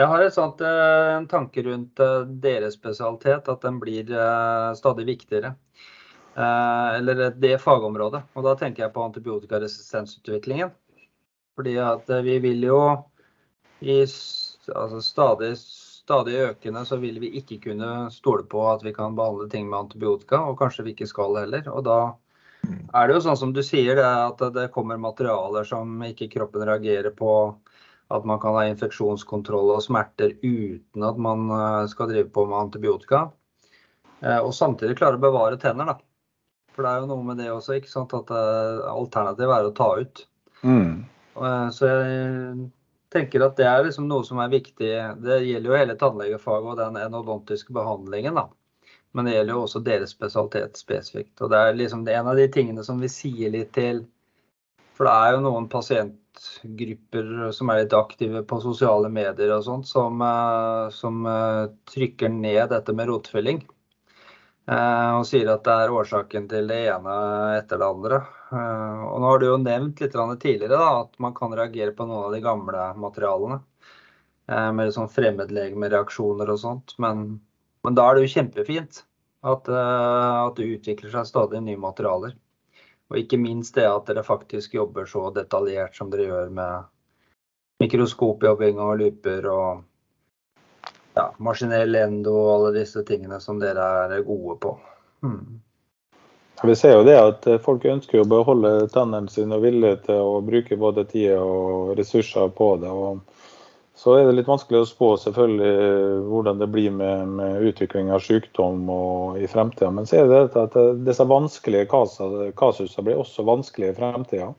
jeg 0.00 0.10
har 0.10 0.24
sånt, 0.32 0.62
eh, 0.64 1.10
en 1.18 1.28
tanke 1.30 1.64
rundt 1.66 2.00
eh, 2.00 2.24
deres 2.44 2.78
spesialitet, 2.78 3.48
at 3.48 3.64
den 3.64 3.80
blir 3.82 4.08
eh, 4.08 4.70
stadig 4.78 5.06
viktigere. 5.10 5.54
Eller 6.34 7.28
det 7.38 7.60
fagområdet. 7.62 8.24
Og 8.34 8.42
da 8.42 8.56
tenker 8.58 8.82
jeg 8.82 8.90
på 8.90 9.04
antibiotikaresistensutviklingen. 9.04 10.72
Fordi 11.54 11.76
at 11.78 12.08
vi 12.26 12.40
vil 12.42 12.64
jo 12.66 12.78
i 13.86 14.00
altså 14.02 14.98
stadig 14.98 15.52
stadig 16.04 16.36
økende 16.50 16.84
så 16.84 16.98
vil 17.00 17.16
vi 17.22 17.32
ikke 17.40 17.60
kunne 17.68 17.90
stole 18.12 18.44
på 18.48 18.64
at 18.68 18.84
vi 18.84 18.92
kan 18.96 19.16
behandle 19.16 19.48
ting 19.50 19.68
med 19.70 19.86
antibiotika, 19.86 20.42
og 20.44 20.58
kanskje 20.60 20.84
vi 20.84 20.94
ikke 20.94 21.08
skal 21.08 21.38
heller. 21.40 21.64
Og 21.72 21.84
da 21.86 21.98
er 22.64 23.08
det 23.08 23.16
jo 23.16 23.22
sånn 23.24 23.40
som 23.40 23.54
du 23.56 23.62
sier, 23.64 23.96
det 23.98 24.04
at 24.08 24.42
det 24.54 24.70
kommer 24.74 25.00
materialer 25.00 25.66
som 25.68 26.02
ikke 26.04 26.30
kroppen 26.36 26.66
reagerer 26.68 27.14
på. 27.16 27.32
At 28.12 28.26
man 28.28 28.36
kan 28.40 28.52
ha 28.52 28.66
infeksjonskontroll 28.68 29.72
og 29.72 29.82
smerter 29.82 30.34
uten 30.44 31.06
at 31.08 31.16
man 31.18 31.48
eh, 31.48 31.86
skal 31.88 32.10
drive 32.10 32.28
på 32.34 32.44
med 32.50 32.66
antibiotika. 32.66 33.22
Eh, 34.20 34.36
og 34.36 34.52
samtidig 34.54 34.98
klare 34.98 35.16
å 35.16 35.22
bevare 35.22 35.56
tenner, 35.60 35.88
da. 35.88 35.96
For 36.76 36.84
det 36.84 36.90
er 36.90 37.00
jo 37.00 37.08
noe 37.08 37.24
med 37.24 37.40
det 37.40 37.48
også, 37.48 37.78
ikke 37.78 37.90
sant? 37.90 38.12
at 38.12 38.28
eh, 38.28 38.84
alternativet 38.92 39.56
er 39.56 39.70
å 39.70 39.74
ta 39.80 39.88
ut. 40.04 40.24
Mm. 40.68 40.92
Så 41.74 41.88
jeg 41.88 42.68
tenker 43.14 43.44
at 43.46 43.56
det 43.58 43.66
er 43.70 43.86
liksom 43.86 44.08
noe 44.10 44.26
som 44.26 44.40
er 44.42 44.52
viktig. 44.52 44.90
Det 45.22 45.38
gjelder 45.46 45.70
jo 45.70 45.78
hele 45.78 45.96
tannlegefaget 46.00 46.72
og 46.72 46.80
den 46.80 46.98
enodontiske 47.00 47.74
behandlingen. 47.76 48.36
da. 48.40 48.48
Men 49.14 49.28
det 49.28 49.36
gjelder 49.36 49.54
jo 49.54 49.62
også 49.62 49.84
deres 49.86 50.12
spesialitet 50.16 50.80
spesifikt. 50.80 51.38
Og 51.40 51.52
det 51.52 51.60
er 51.60 51.78
liksom 51.78 52.02
en 52.08 52.28
av 52.32 52.36
de 52.38 52.48
tingene 52.50 52.84
som 52.86 52.98
vi 53.02 53.10
sier 53.12 53.54
litt 53.54 53.72
til 53.76 54.04
For 54.94 55.06
det 55.08 55.12
er 55.12 55.32
jo 55.34 55.42
noen 55.42 55.64
pasientgrupper 55.70 57.30
som 57.54 57.70
er 57.70 57.80
litt 57.80 57.94
aktive 57.98 58.44
på 58.46 58.60
sosiale 58.62 59.08
medier 59.10 59.50
og 59.56 59.64
sånt, 59.66 59.88
som, 59.90 60.20
eh, 60.22 60.90
som 60.94 61.24
eh, 61.26 61.64
trykker 61.90 62.30
ned 62.30 62.68
dette 62.70 62.94
med 62.94 63.10
rotfylling. 63.10 63.64
Eh, 64.70 65.10
og 65.18 65.26
sier 65.26 65.50
at 65.50 65.64
det 65.66 65.74
er 65.82 65.96
årsaken 65.98 66.46
til 66.52 66.70
det 66.70 66.78
ene 66.92 67.16
etter 67.58 67.82
det 67.82 67.88
andre. 67.90 68.20
Eh, 68.54 69.02
og 69.08 69.20
nå 69.20 69.30
har 69.30 69.40
du 69.42 69.46
jo 69.48 69.60
nevnt 69.60 70.02
litt 70.02 70.14
tidligere 70.14 70.78
da, 70.78 70.90
at 71.02 71.18
man 71.22 71.34
kan 71.34 71.54
reagere 71.56 71.94
på 71.96 72.06
noen 72.06 72.28
av 72.28 72.36
de 72.36 72.42
gamle 72.44 72.86
materialene. 73.00 73.60
Eh, 74.46 74.70
med 74.76 74.92
sånn 74.94 75.10
fremmedlegemereaksjoner 75.10 76.52
og 76.54 76.60
sånt. 76.62 76.96
Men, 77.02 77.26
men, 77.84 77.98
da 77.98 78.06
er 78.08 78.16
det 78.16 78.26
jo 78.26 78.34
kjempefint 78.36 79.04
at, 79.44 79.68
at 79.68 80.56
det 80.56 80.70
utvikler 80.78 81.12
seg 81.12 81.28
stadig 81.28 81.62
nye 81.64 81.80
materialer. 81.80 82.36
Og 83.12 83.20
ikke 83.20 83.40
minst 83.40 83.76
det 83.76 83.84
at 83.88 84.06
dere 84.08 84.24
faktisk 84.24 84.76
jobber 84.78 85.08
så 85.08 85.28
detaljert 85.34 85.96
som 85.96 86.12
dere 86.12 86.30
gjør 86.30 86.54
med 86.56 86.88
mikroskopjobbing 87.82 88.80
og 88.80 88.96
looper 89.02 89.50
og 89.50 89.82
ja, 91.14 91.28
maskinell 91.42 91.94
endo 91.98 92.32
og 92.34 92.50
alle 92.54 92.72
disse 92.80 93.04
tingene 93.06 93.40
som 93.42 93.60
dere 93.60 93.84
er 94.06 94.24
gode 94.26 94.56
på. 94.62 94.74
Hmm. 95.24 95.60
Vi 96.64 96.76
ser 96.76 96.94
jo 96.96 97.04
det 97.04 97.16
at 97.20 97.46
folk 97.64 97.84
ønsker 97.84 98.22
å 98.22 98.28
beholde 98.28 98.88
tennene 98.94 99.28
sine 99.32 99.58
og 99.58 99.64
vilje 99.66 99.96
til 100.06 100.20
å 100.20 100.40
bruke 100.44 100.78
både 100.80 101.04
tid 101.10 101.34
og 101.36 101.94
ressurser 101.98 102.48
på 102.56 102.74
det. 102.82 102.90
og 102.90 103.20
så 103.94 104.16
er 104.18 104.26
det 104.26 104.34
litt 104.34 104.48
vanskelig 104.50 104.80
å 104.82 104.88
spå 104.88 105.08
selvfølgelig 105.22 106.24
hvordan 106.26 106.58
det 106.58 106.66
blir 106.74 106.90
med, 106.90 107.28
med 107.38 107.62
utvikling 107.70 108.10
av 108.12 108.24
sykdom 108.26 108.88
og 108.90 109.38
i 109.38 109.46
fremtida. 109.48 109.92
Men 109.94 110.08
så 110.10 110.18
er 110.24 110.32
det 110.32 110.40
at 110.58 110.74
disse 111.06 111.26
vanskelige 111.30 111.86
kasusene 111.86 113.06
blir 113.06 113.22
også 113.22 113.46
vanskelige 113.46 113.94
i 113.94 113.96
fremtida. 114.00 114.50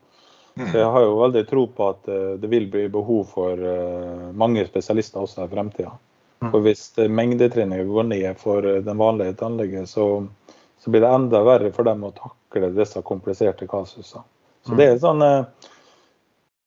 Mm. 0.56 0.70
Så 0.72 0.80
jeg 0.80 0.92
har 0.96 1.04
jo 1.04 1.20
veldig 1.20 1.44
tro 1.50 1.66
på 1.68 1.90
at 1.92 2.08
eh, 2.08 2.32
det 2.40 2.48
vil 2.48 2.70
bli 2.72 2.86
behov 2.90 3.26
for 3.34 3.60
eh, 3.60 4.28
mange 4.40 4.64
spesialister 4.70 5.26
også 5.26 5.44
i 5.44 5.52
fremtida. 5.52 5.92
Mm. 6.40 6.50
For 6.54 6.64
hvis 6.64 6.86
mengdetreninger 7.12 7.90
går 7.92 8.08
ned 8.08 8.40
for 8.40 8.64
eh, 8.64 8.80
den 8.86 9.02
vanlige 9.02 9.36
tannlegen, 9.42 9.84
så, 9.92 10.08
så 10.86 10.92
blir 10.94 11.02
det 11.02 11.10
enda 11.10 11.40
verre 11.42 11.72
for 11.74 11.88
dem 11.88 12.04
å 12.06 12.12
takle 12.14 12.70
disse 12.76 13.02
kompliserte 13.02 13.66
kasusene. 13.68 14.22
Så 14.66 14.74
Mm. 14.74 14.78
det 14.78 14.86
er 14.86 15.00
sånn 15.02 15.22
eh, 15.26 15.72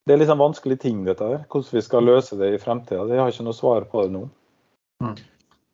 det 0.06 0.14
er 0.14 0.18
litt 0.18 0.30
sånn 0.30 0.40
vanskelige 0.40 0.80
ting, 0.80 1.04
dette 1.04 1.26
her. 1.26 1.44
Hvordan 1.52 1.74
vi 1.76 1.82
skal 1.84 2.06
løse 2.08 2.36
det 2.40 2.48
i 2.54 2.58
fremtida. 2.58 3.04
Jeg 3.06 3.20
har 3.20 3.30
ikke 3.30 3.44
noe 3.44 3.54
svar 3.54 3.84
på 3.90 4.06
det 4.06 4.14
nå. 4.16 4.22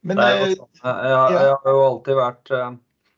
Men 0.04 0.18
det 0.18 0.24
eh, 0.26 0.42
altså, 0.42 0.66
jeg, 0.82 0.96
jeg, 1.08 1.36
jeg 1.38 1.52
har 1.54 1.70
jo 1.70 1.84
alltid 1.84 2.18
vært 2.18 2.50
eh, 2.50 2.72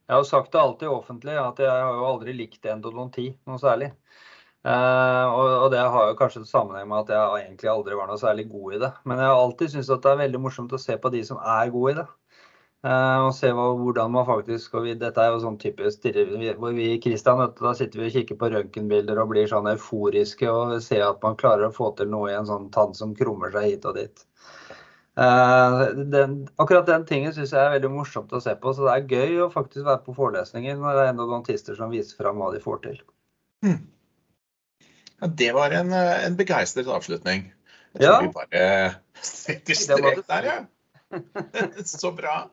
Jeg 0.06 0.14
har 0.14 0.22
jo 0.22 0.28
sagt 0.28 0.52
det 0.52 0.60
alltid 0.60 0.92
offentlig 0.92 1.38
at 1.40 1.62
jeg 1.64 1.72
har 1.72 1.96
jo 1.96 2.04
aldri 2.06 2.36
likt 2.36 2.68
endodonti 2.70 3.26
noe 3.48 3.58
særlig. 3.58 3.88
Eh, 4.66 5.24
og, 5.32 5.48
og 5.64 5.70
det 5.72 5.80
har 5.82 6.12
jo 6.12 6.18
kanskje 6.20 6.44
sammenheng 6.46 6.86
med 6.92 7.06
at 7.06 7.14
jeg 7.16 7.46
egentlig 7.48 7.72
aldri 7.72 7.98
var 7.98 8.12
noe 8.12 8.20
særlig 8.20 8.46
god 8.52 8.76
i 8.76 8.82
det. 8.84 8.92
Men 9.02 9.18
jeg 9.24 9.32
har 9.32 9.40
alltid 9.40 9.72
syntes 9.72 9.90
at 9.96 10.04
det 10.04 10.12
er 10.12 10.22
veldig 10.26 10.42
morsomt 10.46 10.76
å 10.76 10.82
se 10.84 10.98
på 11.00 11.14
de 11.16 11.24
som 11.26 11.40
er 11.42 11.72
gode 11.74 11.96
i 11.96 11.98
det. 12.02 12.06
Eh, 12.84 13.18
og 13.24 13.32
se 13.34 13.48
hva, 13.56 13.70
hvordan 13.80 14.12
man 14.14 14.26
faktisk 14.28 14.76
og 14.76 14.84
vi, 14.84 14.92
Dette 15.00 15.22
er 15.22 15.32
jo 15.32 15.40
sånn 15.42 15.56
typisk 15.58 16.04
hvor 16.60 16.74
vi 16.76 16.90
i 16.92 17.00
Kristian, 17.02 17.40
da 17.40 17.72
sitter 17.74 18.02
vi 18.02 18.10
og 18.10 18.14
kikker 18.14 18.38
på 18.38 18.50
røntgenbilder 18.52 19.18
og 19.22 19.32
blir 19.32 19.48
sånn 19.50 19.66
euforiske 19.72 20.50
og 20.52 20.76
ser 20.84 21.06
at 21.08 21.22
man 21.24 21.38
klarer 21.40 21.70
å 21.70 21.74
få 21.74 21.90
til 21.98 22.12
noe 22.12 22.30
i 22.30 22.36
en 22.36 22.46
sånn 22.46 22.68
tann 22.74 22.94
som 22.94 23.16
krummer 23.16 23.50
seg 23.54 23.70
hit 23.72 23.88
og 23.88 23.96
dit. 23.98 24.22
Eh, 25.16 25.82
den, 26.12 26.36
akkurat 26.60 26.86
den 26.86 27.06
tingen 27.08 27.32
syns 27.32 27.54
jeg 27.56 27.62
er 27.62 27.72
veldig 27.78 27.90
morsomt 27.94 28.34
å 28.36 28.42
se 28.44 28.52
på. 28.60 28.74
Så 28.76 28.84
det 28.84 28.94
er 28.94 29.10
gøy 29.16 29.42
å 29.46 29.50
faktisk 29.52 29.86
være 29.88 30.04
på 30.04 30.14
forelesninger 30.18 30.76
når 30.78 30.98
det 30.98 31.04
er 31.06 31.12
endodontister 31.14 31.78
som 31.78 31.90
viser 31.94 32.20
fram 32.20 32.42
hva 32.42 32.52
de 32.54 32.60
får 32.62 32.82
til. 32.84 33.02
ja, 35.16 35.26
det 35.40 35.52
var 35.56 35.72
en, 35.72 35.92
eh, 35.96 36.26
en 36.28 36.36
begeistret 36.38 36.86
avslutning. 36.86 37.48
Jeg 37.96 38.02
tror 38.04 38.12
Ja. 38.12 38.20
vi 38.20 38.32
bare 38.36 38.64
setter 39.22 39.74
strek 39.74 40.22
der, 40.28 40.50
ja. 40.52 40.58
Så 41.84 42.12
bra. 42.12 42.50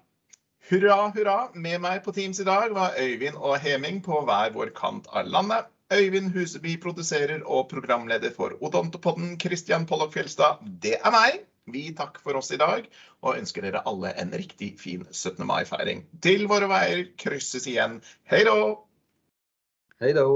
Hurra, 0.69 1.12
hurra. 1.12 1.49
Med 1.54 1.82
meg 1.84 2.04
på 2.06 2.13
Teams 2.15 2.39
i 2.39 2.45
dag 2.47 2.71
var 2.71 2.95
Øyvind 2.95 3.36
og 3.36 3.58
Heming 3.60 3.97
på 4.04 4.21
hver 4.23 4.54
vår 4.56 4.69
kant 4.78 5.10
av 5.12 5.28
landet. 5.28 5.67
Øyvind 5.91 6.32
Huseby 6.32 6.78
produserer 6.82 7.43
og 7.43 7.67
programleder 7.73 8.32
for 8.32 8.56
Odontopodden. 8.63 9.36
Christian 9.41 9.84
Pollock 9.86 10.15
Fjelstad, 10.15 10.63
det 10.63 10.95
er 11.02 11.12
meg. 11.12 11.41
Vi 11.67 11.84
takker 11.97 12.23
for 12.23 12.39
oss 12.39 12.54
i 12.56 12.60
dag 12.62 12.88
og 13.23 13.41
ønsker 13.41 13.67
dere 13.67 13.84
alle 13.88 14.13
en 14.19 14.32
riktig 14.32 14.73
fin 14.80 15.04
17. 15.12 15.43
mai-feiring. 15.47 16.06
Til 16.23 16.47
våre 16.47 16.71
veier 16.71 17.06
krysses 17.19 17.67
igjen. 17.67 17.99
Hei 18.32 18.43
då! 18.47 18.56
Hei 19.99 20.15
då. 20.15 20.28